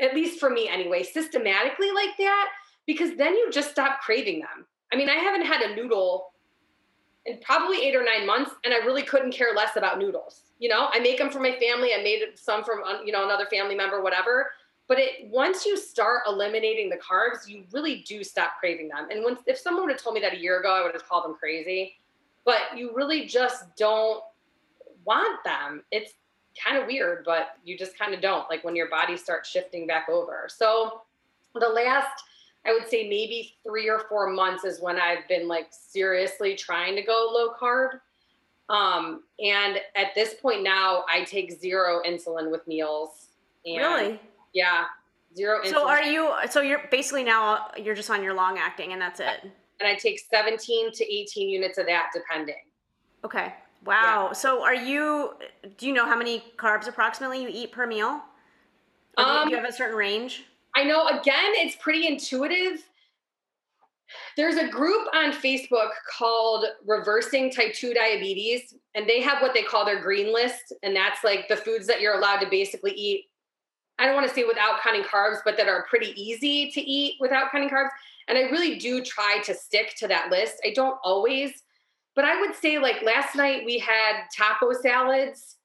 [0.00, 2.48] at least for me anyway, systematically like that
[2.86, 4.66] because then you just stop craving them.
[4.92, 6.32] I mean, I haven't had a noodle
[7.26, 10.42] in probably eight or nine months, and I really couldn't care less about noodles.
[10.58, 11.90] You know, I make them for my family.
[11.94, 14.50] I made some from you know another family member, whatever.
[14.88, 19.08] But it once you start eliminating the carbs, you really do stop craving them.
[19.10, 21.08] And once if someone would have told me that a year ago, I would have
[21.08, 21.96] called them crazy.
[22.44, 24.22] But you really just don't
[25.04, 25.84] want them.
[25.90, 26.14] It's
[26.62, 29.86] kind of weird, but you just kind of don't like when your body starts shifting
[29.86, 30.48] back over.
[30.48, 31.02] So
[31.54, 32.22] the last,
[32.66, 36.94] I would say maybe three or four months is when I've been like seriously trying
[36.96, 38.00] to go low carb.
[38.68, 43.28] Um, and at this point now, I take zero insulin with meals.
[43.64, 44.20] And really?
[44.52, 44.84] Yeah,
[45.34, 45.64] zero.
[45.64, 46.32] So are you?
[46.50, 49.42] So you're basically now you're just on your long acting, and that's it.
[49.42, 52.62] And I take 17 to 18 units of that, depending.
[53.24, 53.54] Okay.
[53.84, 54.28] Wow.
[54.28, 54.32] Yeah.
[54.32, 55.34] So are you?
[55.78, 58.20] Do you know how many carbs approximately you eat per meal?
[59.16, 60.44] Or um, do you have a certain range?
[60.76, 61.06] I know.
[61.06, 62.84] Again, it's pretty intuitive.
[64.36, 69.62] There's a group on Facebook called Reversing Type 2 Diabetes, and they have what they
[69.62, 70.72] call their green list.
[70.82, 73.26] And that's like the foods that you're allowed to basically eat.
[73.98, 77.16] I don't want to say without counting carbs, but that are pretty easy to eat
[77.20, 77.90] without counting carbs.
[78.28, 80.54] And I really do try to stick to that list.
[80.64, 81.52] I don't always,
[82.16, 85.56] but I would say like last night we had taco salads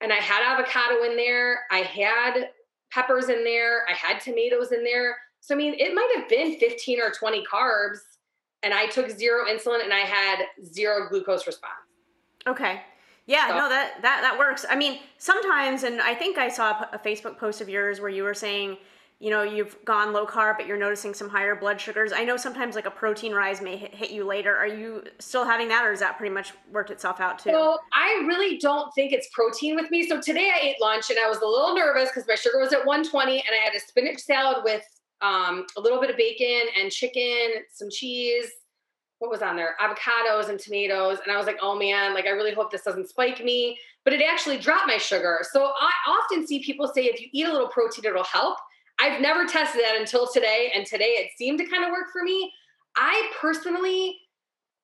[0.00, 1.60] and I had avocado in there.
[1.70, 2.50] I had
[2.90, 3.84] peppers in there.
[3.88, 5.16] I had tomatoes in there.
[5.40, 7.98] So, I mean, it might have been 15 or 20 carbs,
[8.62, 11.74] and I took zero insulin and I had zero glucose response.
[12.46, 12.82] Okay.
[13.26, 13.58] Yeah, so.
[13.58, 14.64] no, that, that, that works.
[14.68, 18.22] I mean, sometimes, and I think I saw a Facebook post of yours where you
[18.24, 18.78] were saying,
[19.20, 22.12] you know, you've gone low carb, but you're noticing some higher blood sugars.
[22.12, 24.56] I know sometimes like a protein rise may hit, you later.
[24.56, 27.50] Are you still having that, or has that pretty much worked itself out too?
[27.50, 30.06] So I really don't think it's protein with me.
[30.06, 32.72] So today I ate lunch and I was a little nervous because my sugar was
[32.72, 34.84] at 120, and I had a spinach salad with
[35.20, 38.46] um, a little bit of bacon and chicken, some cheese.
[39.18, 39.74] What was on there?
[39.80, 41.18] Avocados and tomatoes.
[41.24, 43.76] And I was like, oh man, like I really hope this doesn't spike me.
[44.04, 45.40] But it actually dropped my sugar.
[45.52, 48.58] So I often see people say if you eat a little protein, it'll help.
[48.98, 50.72] I've never tested that until today.
[50.74, 52.52] And today it seemed to kind of work for me.
[52.96, 54.18] I personally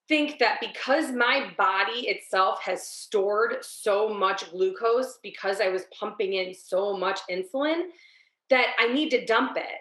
[0.07, 6.35] think that because my body itself has stored so much glucose because I was pumping
[6.35, 7.85] in so much insulin
[8.51, 9.81] that I need to dump it.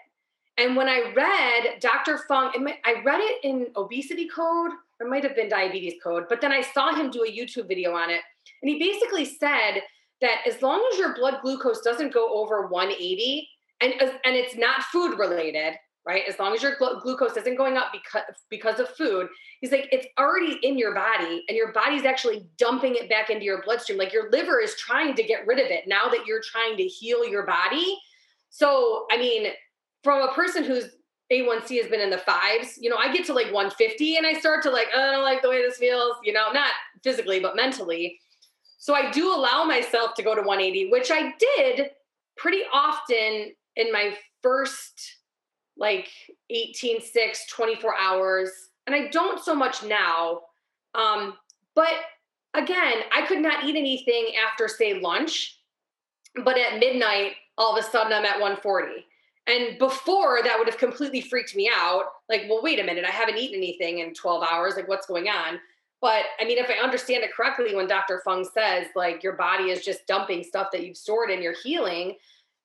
[0.56, 2.18] And when I read Dr.
[2.26, 2.50] Fung,
[2.84, 6.62] I read it in obesity code, it might have been diabetes code, but then I
[6.62, 8.20] saw him do a YouTube video on it.
[8.62, 9.82] And he basically said
[10.20, 13.48] that as long as your blood glucose doesn't go over 180,
[13.80, 15.74] and, uh, and it's not food related,
[16.06, 16.22] right?
[16.28, 19.28] As long as your gl- glucose isn't going up because because of food,
[19.60, 23.44] he's like it's already in your body, and your body's actually dumping it back into
[23.44, 23.98] your bloodstream.
[23.98, 26.84] Like your liver is trying to get rid of it now that you're trying to
[26.84, 27.98] heal your body.
[28.50, 29.48] So, I mean,
[30.04, 30.90] from a person whose
[31.32, 34.34] A1C has been in the fives, you know, I get to like 150 and I
[34.34, 36.70] start to like, oh, I don't like the way this feels, you know, not
[37.02, 38.20] physically, but mentally.
[38.78, 41.90] So I do allow myself to go to 180, which I did
[42.36, 45.18] pretty often in my first
[45.76, 46.08] like
[46.50, 48.50] 18, 6, 24 hours.
[48.86, 50.40] And I don't so much now.
[50.94, 51.34] Um,
[51.74, 51.94] but
[52.54, 55.58] again, I could not eat anything after, say, lunch.
[56.44, 59.04] But at midnight, all of a sudden I'm at 140
[59.46, 62.04] and before that would have completely freaked me out.
[62.28, 64.74] Like, well, wait a minute, I haven't eaten anything in 12 hours.
[64.76, 65.60] Like, what's going on?
[66.00, 68.20] But I mean, if I understand it correctly, when Dr.
[68.24, 72.16] Fung says like your body is just dumping stuff that you've stored in your healing,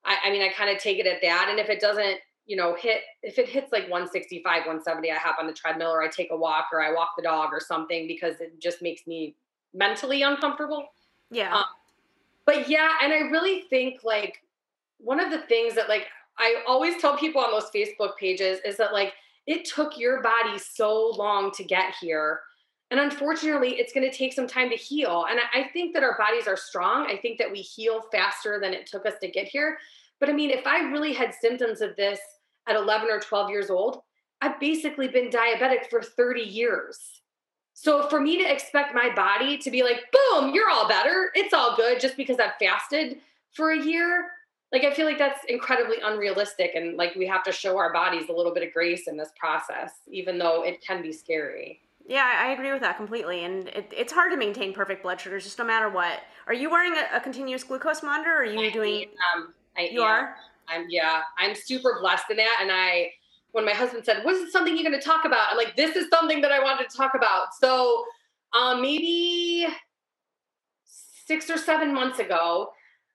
[0.05, 1.47] I, I mean, I kind of take it at that.
[1.49, 5.37] And if it doesn't, you know, hit, if it hits like 165, 170, I hop
[5.39, 8.07] on the treadmill or I take a walk or I walk the dog or something
[8.07, 9.35] because it just makes me
[9.73, 10.87] mentally uncomfortable.
[11.29, 11.55] Yeah.
[11.55, 11.63] Um,
[12.45, 14.41] but yeah, and I really think like
[14.97, 16.07] one of the things that like
[16.37, 19.13] I always tell people on those Facebook pages is that like
[19.45, 22.41] it took your body so long to get here.
[22.91, 25.25] And unfortunately, it's going to take some time to heal.
[25.29, 27.05] And I think that our bodies are strong.
[27.05, 29.77] I think that we heal faster than it took us to get here.
[30.19, 32.19] But I mean, if I really had symptoms of this
[32.67, 34.01] at 11 or 12 years old,
[34.41, 37.21] I've basically been diabetic for 30 years.
[37.73, 41.53] So for me to expect my body to be like, boom, you're all better, it's
[41.53, 43.19] all good just because I've fasted
[43.53, 44.31] for a year,
[44.71, 48.29] like i feel like that's incredibly unrealistic and like we have to show our bodies
[48.29, 52.43] a little bit of grace in this process even though it can be scary yeah
[52.43, 55.57] i agree with that completely and it, it's hard to maintain perfect blood sugars just
[55.57, 56.19] no matter what.
[56.47, 59.83] Are you wearing a, a continuous glucose monitor or are you I doing um I,
[59.83, 60.35] you yeah, are?
[60.67, 63.11] I'm yeah i'm super blessed in that and i
[63.51, 65.51] when my husband said was it something you're going to talk about?
[65.51, 67.53] I'm like this is something that i wanted to talk about.
[67.59, 68.03] So
[68.53, 69.67] um maybe
[70.83, 72.71] six or seven months ago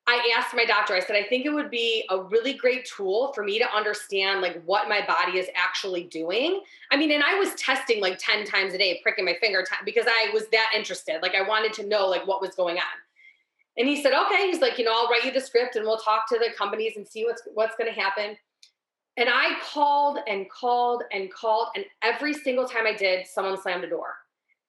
[0.07, 3.32] I asked my doctor, I said, I think it would be a really great tool
[3.32, 6.61] for me to understand like what my body is actually doing.
[6.90, 9.76] I mean, and I was testing like 10 times a day, pricking my finger t-
[9.84, 11.22] because I was that interested.
[11.22, 12.82] Like I wanted to know like what was going on.
[13.78, 14.46] And he said, okay.
[14.46, 16.96] He's like, you know, I'll write you the script and we'll talk to the companies
[16.96, 18.36] and see what's what's going to happen.
[19.16, 21.68] And I called and called and called.
[21.76, 24.14] And every single time I did, someone slammed a door.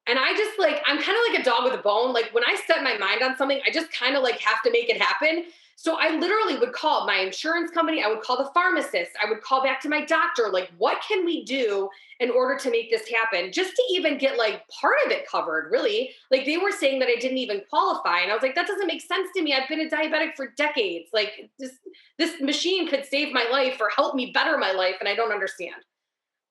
[0.07, 2.13] And I just like, I'm kind of like a dog with a bone.
[2.13, 4.71] Like when I set my mind on something, I just kind of like have to
[4.71, 5.45] make it happen.
[5.77, 9.41] So I literally would call my insurance company, I would call the pharmacist, I would
[9.41, 11.89] call back to my doctor, like, what can we do
[12.21, 13.51] in order to make this happen?
[13.51, 16.11] Just to even get like part of it covered, really.
[16.31, 18.21] Like they were saying that I didn't even qualify.
[18.21, 19.53] And I was like, that doesn't make sense to me.
[19.53, 21.09] I've been a diabetic for decades.
[21.13, 21.73] Like this,
[22.17, 25.33] this machine could save my life or help me better my life, and I don't
[25.33, 25.83] understand.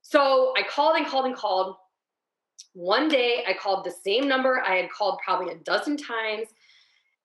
[0.02, 1.76] So I called and called and called.
[2.74, 6.48] One day I called the same number I had called probably a dozen times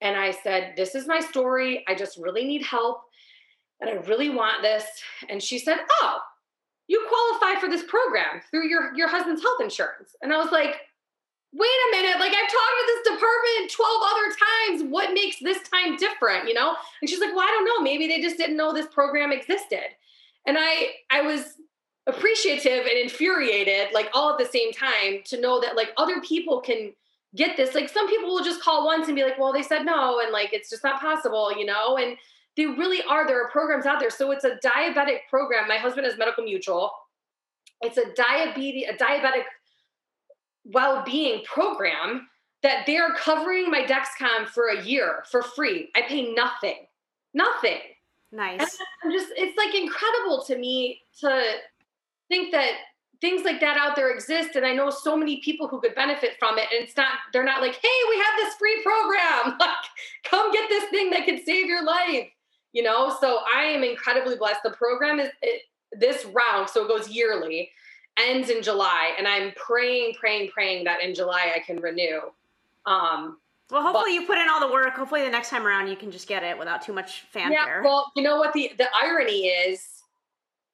[0.02, 1.84] and I said, This is my story.
[1.88, 3.02] I just really need help
[3.82, 4.86] and I really want this.
[5.28, 6.20] And she said, Oh,
[6.88, 10.16] you qualify for this program through your, your husband's health insurance.
[10.22, 10.76] And I was like,
[11.52, 14.36] Wait a minute, like I've talked to this department 12 other
[14.78, 14.92] times.
[14.92, 16.48] What makes this time different?
[16.48, 16.76] You know?
[17.02, 17.84] And she's like, Well, I don't know.
[17.84, 19.86] Maybe they just didn't know this program existed.
[20.46, 21.56] And I I was
[22.10, 26.62] appreciative and infuriated, like all at the same time, to know that like other people
[26.62, 26.92] can
[27.36, 27.76] get this.
[27.76, 30.32] Like some people will just call once and be like, well, they said no, and
[30.32, 31.98] like it's just not possible, you know?
[31.98, 32.18] And
[32.58, 33.26] they really are.
[33.26, 34.10] There are programs out there.
[34.10, 35.68] So it's a diabetic program.
[35.68, 36.92] My husband has medical mutual.
[37.82, 39.44] It's a diabetes, a diabetic
[40.66, 42.28] well-being program
[42.62, 45.90] that they are covering my Dexcom for a year for free.
[45.96, 46.86] I pay nothing.
[47.34, 47.80] Nothing.
[48.32, 48.60] Nice.
[48.60, 48.70] And
[49.04, 51.54] I'm just it's like incredible to me to
[52.30, 52.72] think that
[53.22, 56.32] things like that out there exist and i know so many people who could benefit
[56.40, 59.58] from it and it's not they're not like hey we have this free program.
[59.60, 59.70] Like
[60.24, 62.30] come get this thing that could save your life
[62.72, 63.16] you know?
[63.20, 64.62] So i am incredibly blessed.
[64.64, 67.72] The program is it, this round so it goes yearly
[68.20, 72.20] ends in july and i'm praying praying praying that in july i can renew.
[72.86, 73.38] Um
[73.72, 74.96] well, hopefully but, you put in all the work.
[74.96, 77.52] Hopefully the next time around you can just get it without too much fanfare.
[77.52, 79.99] Yeah, well, you know what the the irony is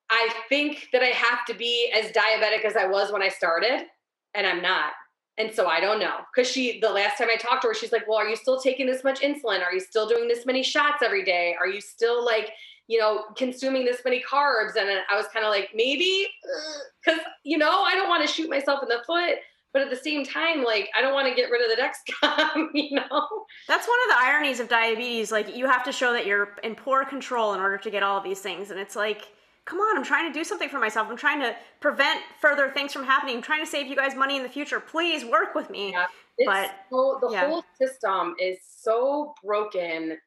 [0.09, 3.85] I think that I have to be as diabetic as I was when I started,
[4.33, 4.91] and I'm not.
[5.37, 6.17] And so I don't know.
[6.33, 8.59] Cause she, the last time I talked to her, she's like, Well, are you still
[8.59, 9.61] taking this much insulin?
[9.63, 11.55] Are you still doing this many shots every day?
[11.59, 12.51] Are you still like,
[12.87, 14.77] you know, consuming this many carbs?
[14.77, 18.33] And I was kind of like, Maybe, uh, because, you know, I don't want to
[18.33, 19.39] shoot myself in the foot.
[19.73, 22.67] But at the same time, like, I don't want to get rid of the Dexcom,
[22.73, 23.27] you know?
[23.67, 25.33] That's one of the ironies of diabetes.
[25.33, 28.17] Like, you have to show that you're in poor control in order to get all
[28.17, 28.71] of these things.
[28.71, 29.23] And it's like,
[29.65, 31.07] come on, I'm trying to do something for myself.
[31.09, 33.37] I'm trying to prevent further things from happening.
[33.37, 34.79] I'm trying to save you guys money in the future.
[34.79, 35.91] Please work with me.
[35.91, 36.05] Yeah.
[36.45, 37.47] but so, the yeah.
[37.47, 40.17] whole system is so broken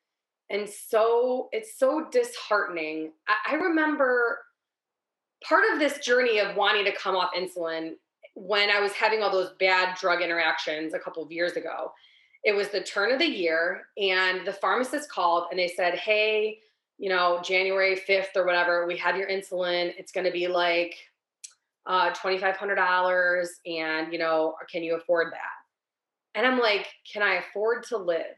[0.50, 3.12] and so it's so disheartening.
[3.28, 4.40] I, I remember
[5.46, 7.92] part of this journey of wanting to come off insulin
[8.34, 11.92] when I was having all those bad drug interactions a couple of years ago.
[12.44, 16.60] It was the turn of the year, and the pharmacist called and they said, Hey,
[16.98, 19.94] you know, January 5th or whatever, we have your insulin.
[19.96, 20.96] It's going to be like
[21.86, 23.46] uh, $2,500.
[23.66, 25.38] And, you know, can you afford that?
[26.34, 28.36] And I'm like, can I afford to live?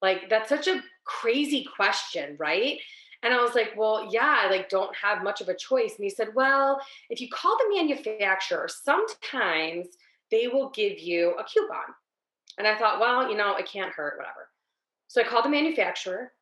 [0.00, 2.78] Like, that's such a crazy question, right?
[3.22, 5.94] And I was like, well, yeah, I like don't have much of a choice.
[5.96, 9.86] And he said, well, if you call the manufacturer, sometimes
[10.30, 11.94] they will give you a coupon.
[12.58, 14.48] And I thought, well, you know, it can't hurt, whatever.
[15.06, 16.32] So I called the manufacturer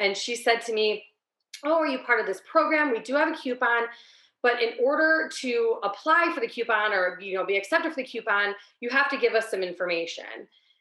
[0.00, 1.04] and she said to me,
[1.64, 2.90] Oh, are you part of this program?
[2.90, 3.84] We do have a coupon.
[4.42, 8.04] But in order to apply for the coupon or you know be accepted for the
[8.04, 10.24] coupon, you have to give us some information.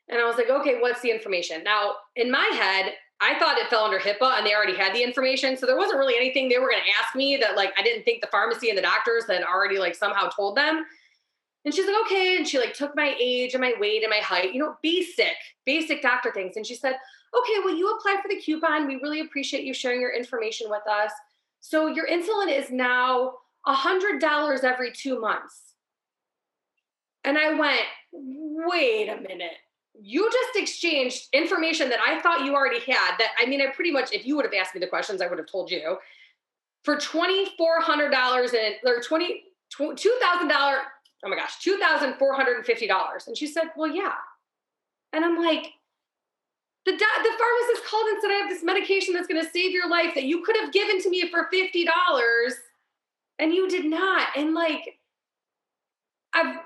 [0.08, 1.64] And I was like, okay, what's the information?
[1.64, 5.04] Now, in my head, I thought it fell under HIPAA and they already had the
[5.04, 5.58] information.
[5.58, 8.04] So there wasn't really anything they were going to ask me that like I didn't
[8.04, 10.86] think the pharmacy and the doctors had already like somehow told them.
[11.66, 12.38] And she's like, okay.
[12.38, 15.36] And she like took my age and my weight and my height, you know, basic,
[15.66, 16.56] basic doctor things.
[16.56, 16.96] And she said,
[17.38, 18.88] okay, well, you apply for the coupon.
[18.88, 21.12] We really appreciate you sharing your information with us.
[21.60, 23.34] So your insulin is now
[23.68, 25.74] $100 every two months.
[27.26, 27.82] And I went,
[28.14, 29.58] wait a minute.
[30.02, 33.18] You just exchanged information that I thought you already had.
[33.18, 35.28] That I mean, I pretty much, if you would have asked me the questions, I
[35.28, 35.98] would have told you
[36.84, 39.44] for $2,400 and or 20,
[39.78, 40.78] $2,000.
[41.24, 43.28] Oh my gosh, $2,450.
[43.28, 44.14] And she said, well, yeah.
[45.12, 45.72] And I'm like,
[46.86, 49.90] the, the pharmacist called and said, I have this medication that's going to save your
[49.90, 51.86] life that you could have given to me for $50
[53.40, 54.28] and you did not.
[54.36, 55.00] And like,
[56.34, 56.58] I've,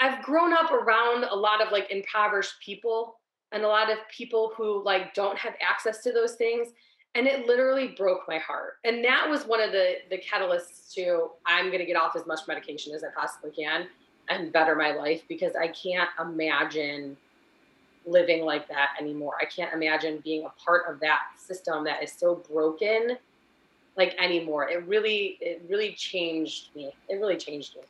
[0.00, 3.18] I've grown up around a lot of like impoverished people
[3.52, 6.68] and a lot of people who like don't have access to those things.
[7.14, 8.74] And it literally broke my heart.
[8.84, 12.26] And that was one of the, the catalysts to I'm going to get off as
[12.26, 13.86] much medication as I possibly can
[14.28, 17.16] and better my life because I can't imagine
[18.06, 19.34] living like that anymore.
[19.40, 23.16] I can't imagine being a part of that system that is so broken
[23.96, 24.68] like anymore.
[24.68, 26.94] It really, it really changed me.
[27.08, 27.82] It really changed me.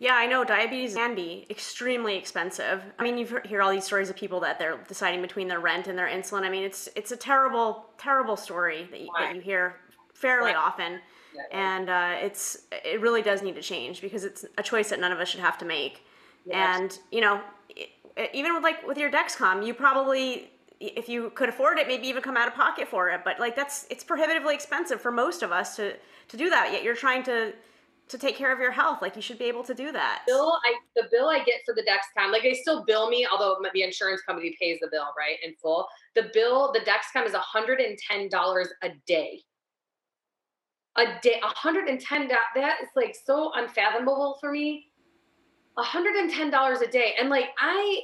[0.00, 2.84] Yeah, I know diabetes can be extremely expensive.
[2.98, 5.88] I mean, you hear all these stories of people that they're deciding between their rent
[5.88, 6.42] and their insulin.
[6.42, 9.76] I mean, it's it's a terrible, terrible story that you, that you hear
[10.14, 10.56] fairly right.
[10.56, 11.00] often,
[11.34, 15.00] yeah, and uh, it's it really does need to change because it's a choice that
[15.00, 16.04] none of us should have to make.
[16.46, 17.40] Yeah, and you know,
[18.32, 20.48] even with like with your Dexcom, you probably
[20.80, 23.22] if you could afford it, maybe even come out of pocket for it.
[23.24, 25.94] But like that's it's prohibitively expensive for most of us to
[26.28, 26.70] to do that.
[26.72, 27.52] Yet you're trying to
[28.08, 29.02] to take care of your health.
[29.02, 30.22] Like you should be able to do that.
[30.26, 33.56] Bill, I the bill I get for the Dexcom, like they still bill me, although
[33.74, 35.86] the insurance company pays the bill right in full.
[36.14, 39.42] The bill, the Dexcom is hundred and ten dollars a day.
[40.96, 42.40] A day, hundred and ten dollars.
[42.54, 44.86] That is like so unfathomable for me.
[45.76, 48.00] hundred and ten dollars a day, and like I.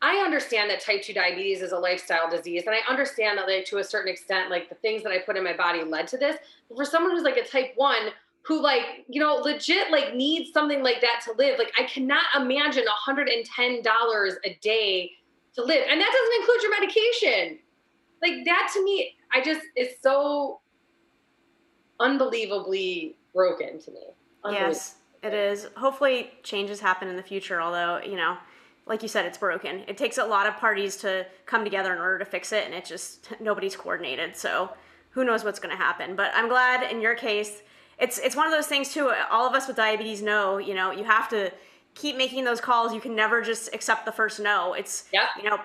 [0.00, 2.62] I understand that type 2 diabetes is a lifestyle disease.
[2.68, 5.36] And I understand that, like, to a certain extent, like the things that I put
[5.36, 6.36] in my body led to this.
[6.68, 8.12] But for someone who's like a type 1
[8.48, 11.58] who like you know legit like needs something like that to live.
[11.58, 15.12] Like i cannot imagine $110 a day
[15.54, 15.84] to live.
[15.88, 17.58] And that doesn't include your medication.
[18.22, 20.60] Like that to me i just is so
[22.00, 24.06] unbelievably broken to me.
[24.46, 25.68] Yes it is.
[25.76, 28.38] Hopefully changes happen in the future although you know
[28.86, 29.82] like you said it's broken.
[29.86, 32.72] It takes a lot of parties to come together in order to fix it and
[32.72, 34.34] it just nobody's coordinated.
[34.36, 34.70] So
[35.10, 36.16] who knows what's going to happen.
[36.16, 37.60] But i'm glad in your case
[37.98, 39.12] it's it's one of those things too.
[39.30, 41.52] All of us with diabetes know, you know, you have to
[41.94, 42.94] keep making those calls.
[42.94, 44.74] You can never just accept the first no.
[44.74, 45.26] It's yeah.
[45.42, 45.58] you know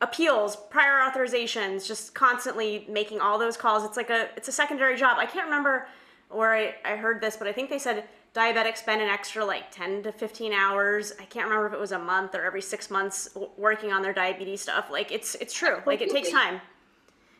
[0.00, 3.84] appeals, prior authorizations, just constantly making all those calls.
[3.84, 5.16] It's like a it's a secondary job.
[5.18, 5.88] I can't remember
[6.28, 8.04] where I, I heard this, but I think they said
[8.34, 11.12] diabetics spend an extra like 10 to 15 hours.
[11.18, 14.12] I can't remember if it was a month or every six months working on their
[14.12, 14.88] diabetes stuff.
[14.90, 15.78] Like it's it's true.
[15.86, 16.60] Like it takes time.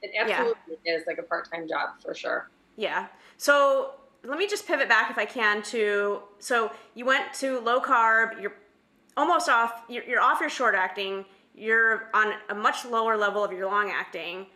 [0.02, 0.96] It absolutely yeah.
[0.96, 2.48] is like a part-time job for sure.
[2.76, 3.08] Yeah.
[3.36, 3.92] So
[4.26, 8.40] let me just pivot back if I can to so you went to low carb,
[8.40, 8.54] you're
[9.16, 11.24] almost off, you're, you're off your short acting,
[11.54, 14.46] you're on a much lower level of your long acting,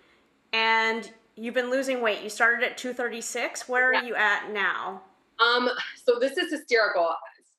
[0.53, 2.23] and you've been losing weight.
[2.23, 3.69] You started at 236.
[3.69, 4.01] Where yeah.
[4.01, 5.03] are you at now?
[5.39, 5.71] Um,
[6.05, 7.09] so this is hysterical.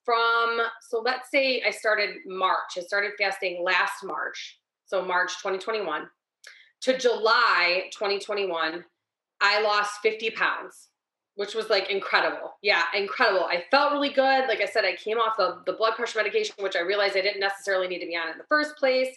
[0.04, 2.78] From so let's say I started March.
[2.78, 6.08] I started fasting last March, so March 2021
[6.82, 8.84] to July 2021.
[9.44, 10.90] I lost 50 pounds
[11.36, 12.54] which was like incredible.
[12.62, 13.46] Yeah, incredible.
[13.46, 14.48] I felt really good.
[14.48, 17.22] Like I said, I came off the, the blood pressure medication, which I realized I
[17.22, 19.16] didn't necessarily need to be on in the first place.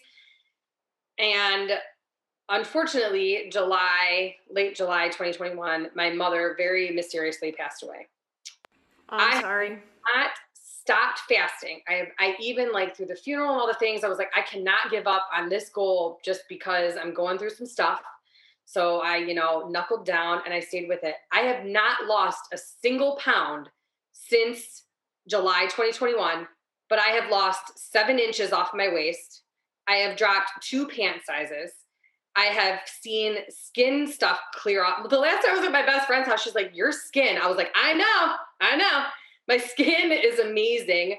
[1.19, 1.73] And
[2.49, 8.07] unfortunately, July, late July 2021, my mother very mysteriously passed away.
[9.11, 9.71] Oh, I'm I sorry.
[9.71, 11.81] Not stopped fasting.
[11.89, 14.43] I I even like through the funeral and all the things, I was like, I
[14.43, 18.03] cannot give up on this goal just because I'm going through some stuff.
[18.65, 21.15] So I, you know, knuckled down and I stayed with it.
[21.33, 23.69] I have not lost a single pound
[24.13, 24.85] since
[25.29, 26.47] July 2021,
[26.89, 29.43] but I have lost seven inches off my waist.
[29.89, 31.73] I have dropped two pant sizes.
[32.37, 35.09] I have seen skin stuff clear up.
[35.09, 37.39] The last time I was at my best friend's house, she's like, Your skin.
[37.41, 39.05] I was like, I know, I know.
[39.47, 41.19] My skin is amazing.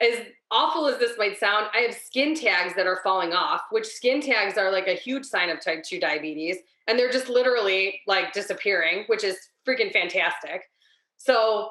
[0.00, 0.18] As
[0.50, 4.20] awful as this might sound, I have skin tags that are falling off, which skin
[4.20, 6.56] tags are like a huge sign of type 2 diabetes
[6.88, 9.36] and they're just literally like disappearing, which is
[9.66, 10.62] freaking fantastic.
[11.16, 11.70] So,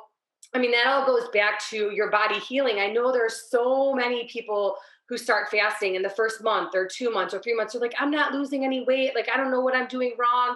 [0.56, 2.80] I mean, that all goes back to your body healing.
[2.80, 4.76] I know there are so many people
[5.10, 7.74] who start fasting in the first month or two months or three months.
[7.74, 9.14] They're like, I'm not losing any weight.
[9.16, 10.56] Like, I don't know what I'm doing wrong.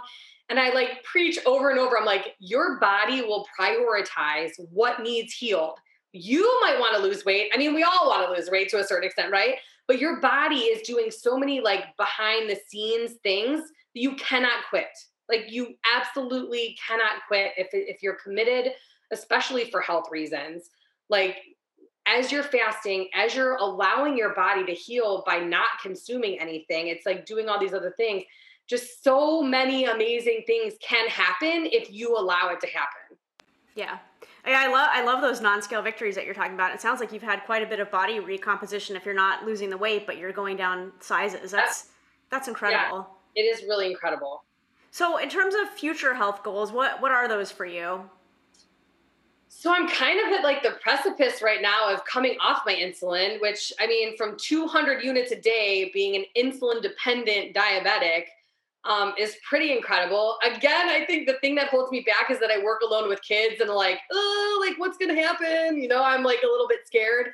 [0.49, 1.97] And I like preach over and over.
[1.97, 5.79] I'm like, your body will prioritize what needs healed.
[6.13, 7.51] You might want to lose weight.
[7.53, 9.55] I mean, we all want to lose weight to a certain extent, right?
[9.87, 14.63] But your body is doing so many like behind the scenes things that you cannot
[14.69, 14.87] quit.
[15.29, 18.73] Like you absolutely cannot quit if if you're committed,
[19.11, 20.69] especially for health reasons.
[21.09, 21.37] Like
[22.05, 27.05] as you're fasting, as you're allowing your body to heal by not consuming anything, it's
[27.05, 28.23] like doing all these other things.
[28.67, 33.17] Just so many amazing things can happen if you allow it to happen.
[33.75, 33.97] Yeah.
[34.45, 36.73] I love I love those non-scale victories that you're talking about.
[36.73, 39.69] It sounds like you've had quite a bit of body recomposition if you're not losing
[39.69, 41.51] the weight, but you're going down sizes.
[41.51, 41.87] That's
[42.29, 42.97] that's incredible.
[42.97, 43.03] Yeah
[43.35, 44.43] it is really incredible.
[44.91, 48.09] So, in terms of future health goals, what what are those for you?
[49.49, 53.39] So I'm kind of at like the precipice right now of coming off my insulin,
[53.39, 58.25] which I mean, from 200 units a day, being an insulin dependent diabetic,
[58.85, 60.37] um, is pretty incredible.
[60.43, 63.21] Again, I think the thing that holds me back is that I work alone with
[63.21, 65.81] kids and like, oh, like what's gonna happen?
[65.81, 67.27] You know, I'm like a little bit scared.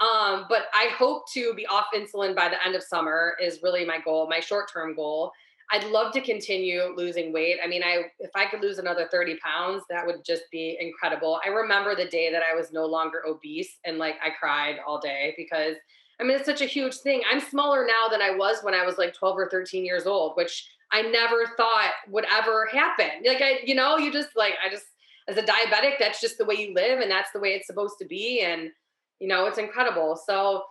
[0.00, 3.84] Um, but I hope to be off insulin by the end of summer is really
[3.84, 5.32] my goal, my short term goal.
[5.72, 7.56] I'd love to continue losing weight.
[7.62, 11.40] I mean, I if I could lose another 30 pounds, that would just be incredible.
[11.44, 15.00] I remember the day that I was no longer obese and like I cried all
[15.00, 15.76] day because
[16.20, 17.22] I mean, it's such a huge thing.
[17.30, 20.34] I'm smaller now than I was when I was like 12 or 13 years old,
[20.36, 23.10] which I never thought would ever happen.
[23.24, 24.86] Like I, you know, you just like I just
[25.28, 27.96] as a diabetic, that's just the way you live and that's the way it's supposed
[28.00, 28.40] to be.
[28.42, 28.70] And
[29.18, 30.20] you know, it's incredible.
[30.26, 30.64] So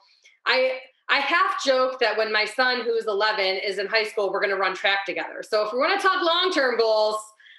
[0.45, 4.39] I I half joke that when my son, who's 11, is in high school, we're
[4.39, 5.43] going to run track together.
[5.47, 7.17] So if we want to talk long term goals,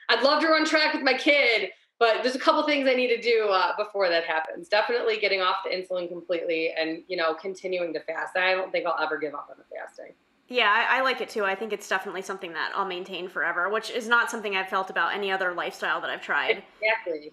[0.09, 3.09] I'd love to run track with my kid, but there's a couple things I need
[3.09, 4.69] to do uh, before that happens.
[4.69, 8.37] Definitely getting off the insulin completely, and you know, continuing to fast.
[8.37, 10.15] I don't think I'll ever give up on the fasting.
[10.49, 11.45] Yeah, I, I, like it too.
[11.45, 14.91] I think it's definitely something that I'll maintain forever, which is not something I've felt
[14.91, 16.63] about any other lifestyle that I've tried.
[16.81, 17.33] Exactly.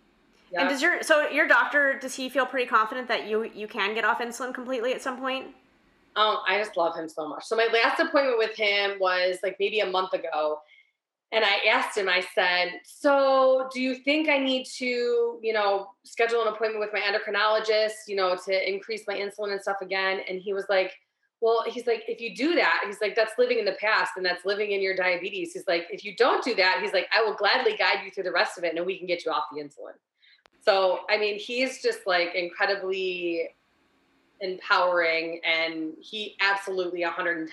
[0.51, 0.61] Yeah.
[0.61, 3.93] And does your so your doctor does he feel pretty confident that you you can
[3.95, 5.47] get off insulin completely at some point?
[6.15, 7.45] Oh, I just love him so much.
[7.45, 10.59] So my last appointment with him was like maybe a month ago.
[11.31, 15.87] And I asked him, I said, So do you think I need to, you know,
[16.03, 20.21] schedule an appointment with my endocrinologist, you know, to increase my insulin and stuff again?
[20.29, 20.93] And he was like,
[21.43, 24.25] well, he's like, if you do that, he's like, that's living in the past and
[24.25, 25.51] that's living in your diabetes.
[25.51, 28.23] He's like, if you don't do that, he's like, I will gladly guide you through
[28.23, 29.97] the rest of it and we can get you off the insulin.
[30.61, 33.49] So, I mean, he's just like incredibly
[34.39, 37.49] empowering and he absolutely 110%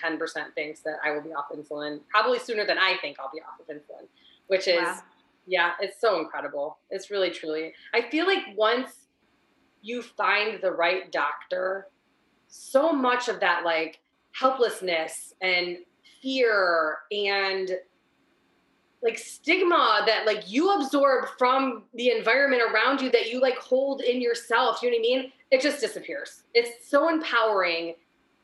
[0.55, 3.59] thinks that I will be off insulin probably sooner than I think I'll be off
[3.59, 4.07] of insulin,
[4.47, 5.01] which is, wow.
[5.47, 6.77] yeah, it's so incredible.
[6.91, 7.73] It's really, truly.
[7.93, 9.07] I feel like once
[9.81, 11.87] you find the right doctor
[12.51, 13.99] so much of that like
[14.33, 15.77] helplessness and
[16.21, 17.71] fear and
[19.01, 24.01] like stigma that like you absorb from the environment around you that you like hold
[24.01, 25.31] in yourself you know what i mean?
[25.49, 26.43] It just disappears.
[26.53, 27.95] It's so empowering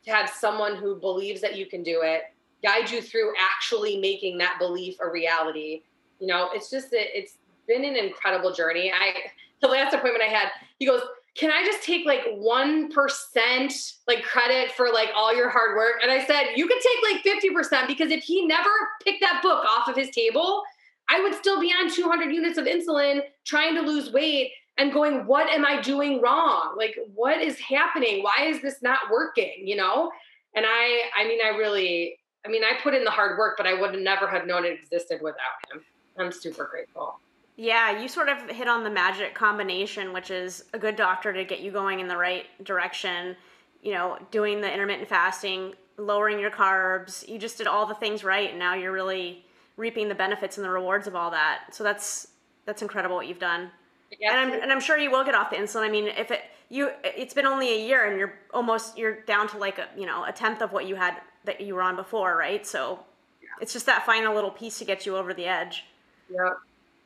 [0.04, 2.24] to have someone who believes that you can do it
[2.64, 5.84] guide you through actually making that belief a reality.
[6.20, 7.38] You know it's just it's
[7.68, 8.92] been an incredible journey.
[8.92, 9.14] I
[9.62, 10.50] the last appointment i had
[10.80, 11.02] he goes
[11.38, 16.02] can I just take like 1% like credit for like all your hard work?
[16.02, 18.70] And I said, you could take like 50% because if he never
[19.06, 20.64] picked that book off of his table,
[21.10, 25.28] I would still be on 200 units of insulin trying to lose weight and going,
[25.28, 26.76] what am I doing wrong?
[26.76, 28.24] Like, what is happening?
[28.24, 29.54] Why is this not working?
[29.64, 30.12] You know?
[30.56, 33.68] And I, I mean, I really, I mean, I put in the hard work, but
[33.68, 35.38] I would never have known it existed without
[35.72, 35.84] him.
[36.18, 37.20] I'm super grateful.
[37.58, 41.44] Yeah, you sort of hit on the magic combination, which is a good doctor to
[41.44, 43.36] get you going in the right direction.
[43.82, 47.28] You know, doing the intermittent fasting, lowering your carbs.
[47.28, 49.44] You just did all the things right, and now you're really
[49.76, 51.66] reaping the benefits and the rewards of all that.
[51.72, 52.28] So that's
[52.66, 53.72] that's incredible what you've done.
[54.20, 54.32] Yeah.
[54.32, 55.82] And I'm and I'm sure you will get off the insulin.
[55.82, 59.48] I mean, if it you it's been only a year and you're almost you're down
[59.50, 61.96] to like a you know a tenth of what you had that you were on
[61.96, 62.66] before, right?
[62.68, 63.00] So
[63.42, 63.48] yeah.
[63.62, 65.86] it's just that final little piece to get you over the edge.
[66.30, 66.58] Yep.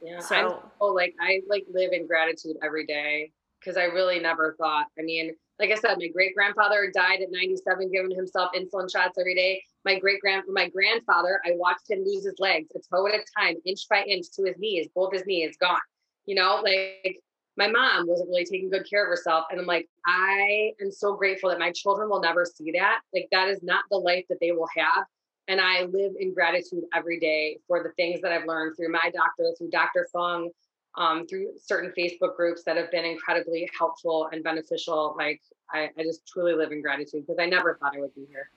[0.02, 0.20] Yeah.
[0.20, 0.49] So I'm
[0.80, 4.88] so, like I like live in gratitude every day because I really never thought.
[4.97, 9.20] I mean, like I said, my great grandfather died at 97, giving himself insulin shots
[9.20, 9.64] every day.
[9.86, 13.24] My great grand my grandfather, I watched him lose his legs a toe at a
[13.38, 15.78] time, inch by inch to his knees, both his knees gone.
[16.26, 17.20] You know, like
[17.58, 19.45] my mom wasn't really taking good care of herself.
[19.52, 23.02] And I'm like, I am so grateful that my children will never see that.
[23.14, 25.06] Like that is not the life that they will have.
[25.48, 29.12] And I live in gratitude every day for the things that I've learned through my
[29.14, 30.08] doctor, through Dr.
[30.14, 30.50] Fung,
[30.96, 35.16] um, through certain Facebook groups that have been incredibly helpful and beneficial.
[35.18, 35.42] Like
[35.74, 38.50] I, I just truly live in gratitude because I never thought I would be here.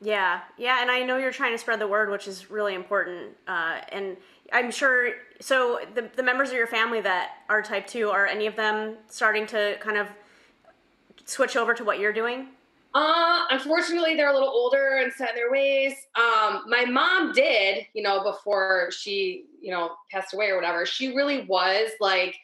[0.00, 3.36] Yeah, yeah, and I know you're trying to spread the word, which is really important.
[3.48, 4.16] Uh, and
[4.52, 5.14] I'm sure.
[5.40, 8.94] So the the members of your family that are type two are any of them
[9.08, 10.06] starting to kind of
[11.24, 12.48] switch over to what you're doing?
[12.94, 15.94] Uh, unfortunately, they're a little older and set in their ways.
[16.16, 20.86] Um, my mom did, you know, before she, you know, passed away or whatever.
[20.86, 22.34] She really was like,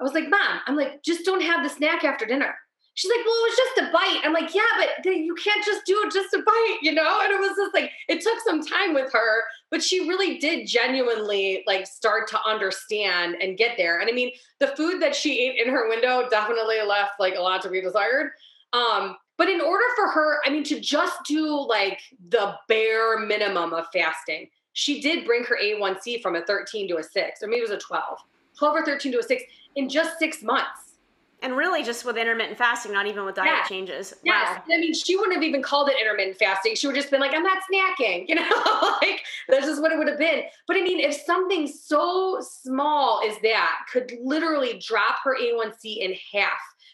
[0.00, 2.54] I was like, Mom, I'm like, just don't have the snack after dinner.
[2.96, 4.20] She's like, well, it was just a bite.
[4.24, 7.20] I'm like, yeah, but you can't just do it just a bite, you know?
[7.22, 10.68] And it was just like, it took some time with her, but she really did
[10.68, 13.98] genuinely like start to understand and get there.
[13.98, 14.30] And I mean,
[14.60, 17.80] the food that she ate in her window definitely left like a lot to be
[17.80, 18.30] desired.
[18.72, 23.72] Um, but in order for her, I mean, to just do like the bare minimum
[23.72, 27.60] of fasting, she did bring her A1C from a 13 to a six, or maybe
[27.60, 28.18] it was a 12,
[28.58, 29.42] 12 or 13 to a six
[29.76, 30.94] in just six months.
[31.42, 34.14] And really, just with intermittent fasting, not even with diet changes.
[34.24, 34.56] Yes.
[34.56, 34.74] Wow.
[34.74, 36.74] I mean, she wouldn't have even called it intermittent fasting.
[36.74, 38.48] She would just been like, I'm not snacking, you know,
[39.02, 40.44] like that's just what it would have been.
[40.66, 46.14] But I mean, if something so small as that could literally drop her A1C in
[46.32, 46.52] half,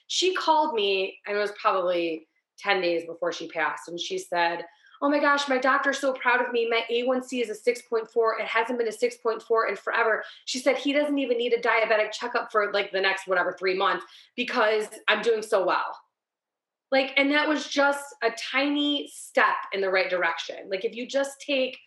[0.09, 2.27] she called me, and it was probably
[2.61, 3.89] 10 days before she passed.
[3.89, 4.65] And she said,
[5.03, 6.69] oh my gosh, my doctor's so proud of me.
[6.69, 8.07] My A1C is a 6.4.
[8.41, 10.23] It hasn't been a 6.4 in forever.
[10.45, 13.77] She said he doesn't even need a diabetic checkup for like the next whatever three
[13.77, 14.05] months
[14.37, 15.97] because I'm doing so well.
[16.93, 20.57] Like, and that was just a tiny step in the right direction.
[20.69, 21.79] Like, if you just take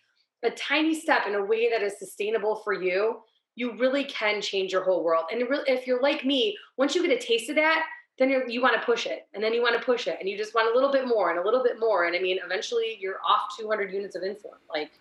[0.42, 3.20] a tiny step in a way that is sustainable for you,
[3.54, 5.26] you really can change your whole world.
[5.30, 7.84] And if you're like me, once you get a taste of that,
[8.18, 10.36] then you want to push it and then you want to push it and you
[10.36, 12.04] just want a little bit more and a little bit more.
[12.04, 14.58] And I mean, eventually you're off 200 units of insulin.
[14.72, 14.92] Like,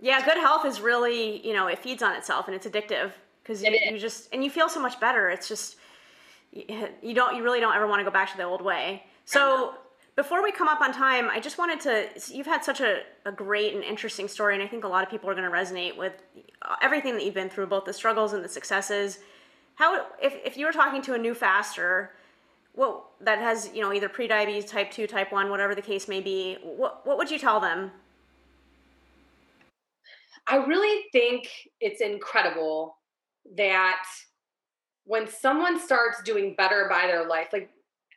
[0.00, 3.10] yeah, good health is really, you know, it feeds on itself and it's addictive
[3.42, 5.30] because you, you, just, and you feel so much better.
[5.30, 5.76] It's just,
[6.52, 9.02] you don't, you really don't ever want to go back to the old way.
[9.24, 9.74] So
[10.14, 13.32] before we come up on time, I just wanted to, you've had such a, a
[13.32, 14.54] great and interesting story.
[14.54, 16.12] And I think a lot of people are going to resonate with
[16.62, 19.18] uh, everything that you've been through, both the struggles and the successes
[19.76, 22.12] how if, if you were talking to a new faster
[22.74, 26.20] what that has you know either pre-diabetes type 2 type 1 whatever the case may
[26.20, 27.90] be what, what would you tell them?
[30.46, 31.48] I really think
[31.80, 32.96] it's incredible
[33.56, 34.04] that
[35.04, 37.70] when someone starts doing better by their life like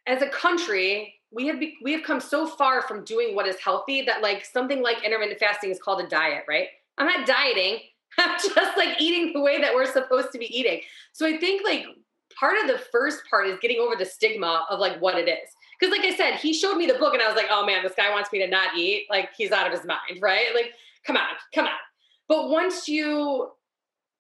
[0.07, 3.57] as a country we have be, we have come so far from doing what is
[3.57, 6.67] healthy that like something like intermittent fasting is called a diet right?
[6.97, 7.79] I'm not dieting
[8.55, 10.81] Just like eating the way that we're supposed to be eating.
[11.13, 11.85] So I think like
[12.37, 15.49] part of the first part is getting over the stigma of like what it is.
[15.79, 17.83] Because like I said, he showed me the book and I was like, oh man,
[17.83, 19.07] this guy wants me to not eat.
[19.09, 20.47] Like he's out of his mind, right?
[20.53, 20.71] Like,
[21.05, 21.71] come on, come on.
[22.27, 23.51] But once you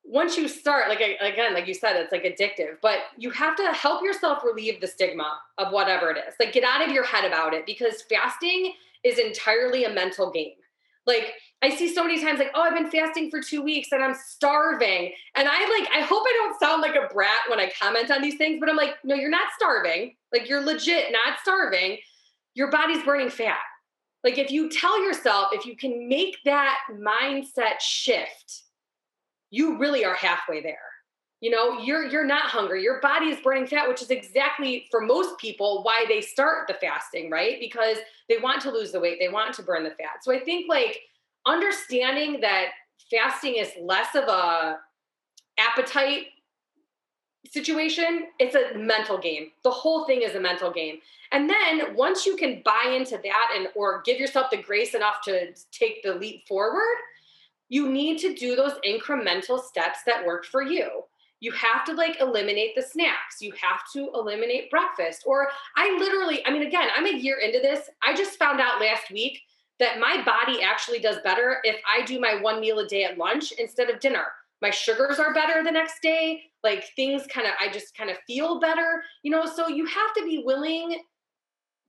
[0.07, 3.73] once you start, like again, like you said, it's like addictive, but you have to
[3.73, 6.35] help yourself relieve the stigma of whatever it is.
[6.39, 8.73] Like get out of your head about it because fasting
[9.03, 10.53] is entirely a mental game.
[11.07, 14.03] Like I see so many times like, oh, I've been fasting for two weeks and
[14.03, 15.13] I'm starving.
[15.35, 18.21] And I like, I hope I don't sound like a brat when I comment on
[18.21, 20.15] these things, but I'm like, no, you're not starving.
[20.31, 21.97] Like you're legit not starving.
[22.53, 23.57] Your body's burning fat.
[24.23, 28.63] Like if you tell yourself, if you can make that mindset shift,
[29.49, 30.77] you really are halfway there.
[31.41, 32.81] You know, you're you're not hungry.
[32.81, 36.73] Your body is burning fat, which is exactly for most people why they start the
[36.73, 37.57] fasting, right?
[37.59, 37.97] Because
[38.27, 40.23] they want to lose the weight, they want to burn the fat.
[40.23, 41.01] So I think like
[41.45, 42.69] understanding that
[43.09, 44.79] fasting is less of a
[45.57, 46.27] appetite
[47.49, 49.51] situation it's a mental game.
[49.63, 50.97] The whole thing is a mental game.
[51.31, 55.21] And then once you can buy into that and or give yourself the grace enough
[55.25, 56.97] to take the leap forward
[57.69, 61.03] you need to do those incremental steps that work for you.
[61.39, 63.41] You have to like eliminate the snacks.
[63.41, 65.23] You have to eliminate breakfast.
[65.25, 67.89] Or i literally i mean again i'm a year into this.
[68.03, 69.41] I just found out last week
[69.79, 73.17] that my body actually does better if I do my one meal a day at
[73.17, 74.25] lunch instead of dinner.
[74.61, 76.43] My sugars are better the next day.
[76.63, 79.45] Like things kind of, I just kind of feel better, you know.
[79.45, 80.99] So you have to be willing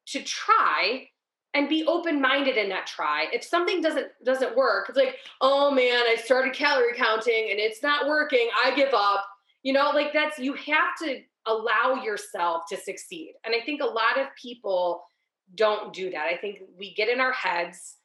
[0.09, 1.09] to try
[1.55, 3.27] and be open-minded in that try.
[3.33, 7.83] If something doesn't doesn't work, it's like, oh man, I started calorie counting and it's
[7.83, 8.49] not working.
[8.63, 9.25] I give up.
[9.63, 13.35] You know, like that's you have to allow yourself to succeed.
[13.45, 15.03] And I think a lot of people
[15.55, 16.27] don't do that.
[16.27, 17.97] I think we get in our heads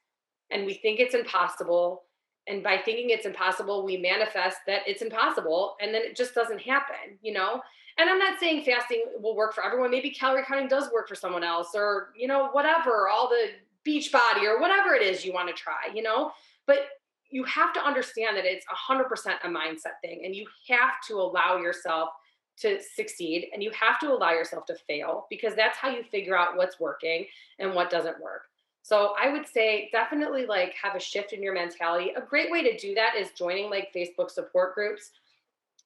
[0.51, 2.03] and we think it's impossible.
[2.47, 6.61] And by thinking it's impossible, we manifest that it's impossible and then it just doesn't
[6.61, 7.61] happen, you know?
[7.97, 9.91] And I'm not saying fasting will work for everyone.
[9.91, 13.49] Maybe calorie counting does work for someone else or, you know, whatever, all the
[13.85, 16.31] Beachbody or whatever it is you want to try, you know?
[16.65, 16.87] But
[17.29, 19.05] you have to understand that it's 100%
[19.43, 22.09] a mindset thing and you have to allow yourself
[22.57, 26.37] to succeed and you have to allow yourself to fail because that's how you figure
[26.37, 27.25] out what's working
[27.59, 28.43] and what doesn't work.
[28.83, 32.11] So I would say definitely like have a shift in your mentality.
[32.15, 35.11] A great way to do that is joining like Facebook support groups.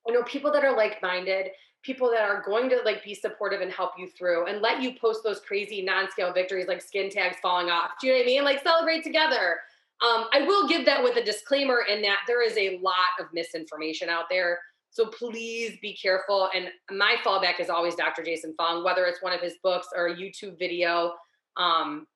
[0.07, 1.47] You know, people that are like-minded,
[1.81, 4.93] people that are going to like be supportive and help you through and let you
[4.99, 7.91] post those crazy non-scale victories like skin tags falling off.
[7.99, 8.43] Do you know what I mean?
[8.43, 9.59] Like celebrate together.
[10.01, 13.27] Um, I will give that with a disclaimer in that there is a lot of
[13.33, 14.59] misinformation out there
[14.95, 16.49] so please be careful.
[16.55, 18.23] And my fallback is always Dr.
[18.23, 21.15] Jason Fung, whether it's one of his books or a YouTube video.
[21.57, 22.07] Um,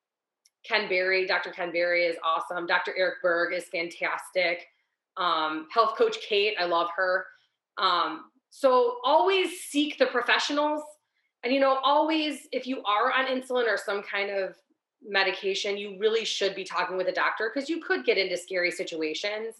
[0.63, 1.49] Ken Berry, Dr.
[1.49, 2.65] Ken Berry is awesome.
[2.65, 2.93] Dr.
[2.97, 4.67] Eric Berg is fantastic.
[5.17, 7.25] Um, health coach Kate, I love her.
[7.77, 10.81] Um, so always seek the professionals.
[11.43, 14.55] And, you know, always, if you are on insulin or some kind of
[15.05, 18.71] medication, you really should be talking with a doctor because you could get into scary
[18.71, 19.55] situations.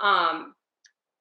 [0.00, 0.54] Um,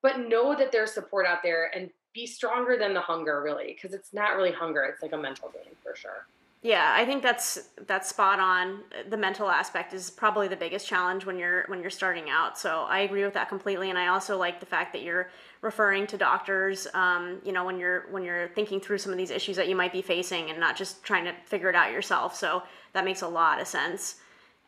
[0.03, 3.95] but know that there's support out there and be stronger than the hunger really because
[3.95, 6.27] it's not really hunger it's like a mental game for sure.
[6.61, 8.81] Yeah i think that's that's spot on.
[9.09, 12.85] The mental aspect is probably the biggest challenge when you're when you're starting out so
[12.87, 15.29] i agree with that completely and i also like the fact that you're
[15.61, 19.31] referring to doctors um, you know when you're when you're thinking through some of these
[19.31, 22.35] issues that you might be facing and not just trying to figure it out yourself
[22.35, 22.61] so
[22.93, 24.15] that makes a lot of sense.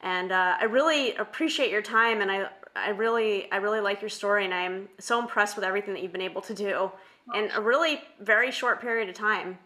[0.01, 4.09] And uh, I really appreciate your time, and I I really I really like your
[4.09, 6.91] story, and I'm so impressed with everything that you've been able to do
[7.33, 9.57] in a really very short period of time.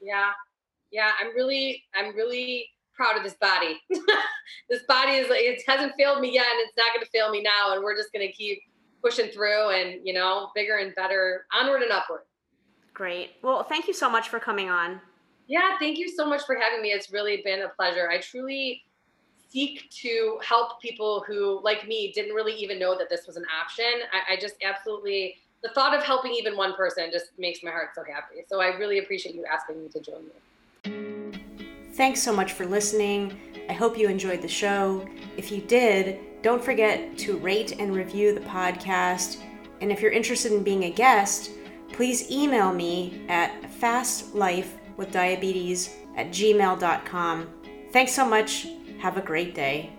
[0.00, 0.30] Yeah,
[0.92, 3.80] yeah, I'm really I'm really proud of this body.
[4.70, 7.42] this body is it hasn't failed me yet, and it's not going to fail me
[7.42, 8.60] now, and we're just going to keep
[9.02, 12.22] pushing through, and you know, bigger and better, onward and upward.
[12.92, 13.32] Great.
[13.42, 15.00] Well, thank you so much for coming on.
[15.46, 16.88] Yeah, thank you so much for having me.
[16.88, 18.08] It's really been a pleasure.
[18.08, 18.82] I truly
[19.54, 23.46] seek to help people who, like me, didn't really even know that this was an
[23.62, 23.86] option.
[24.12, 27.90] I, I just absolutely, the thought of helping even one person just makes my heart
[27.94, 28.42] so happy.
[28.48, 30.32] So I really appreciate you asking me to join you.
[31.92, 33.38] Thanks so much for listening.
[33.68, 35.06] I hope you enjoyed the show.
[35.36, 39.36] If you did, don't forget to rate and review the podcast.
[39.80, 41.52] And if you're interested in being a guest,
[41.92, 47.48] please email me at fastlifewithdiabetes at gmail.com.
[47.92, 48.66] Thanks so much.
[48.98, 49.90] Have a great day.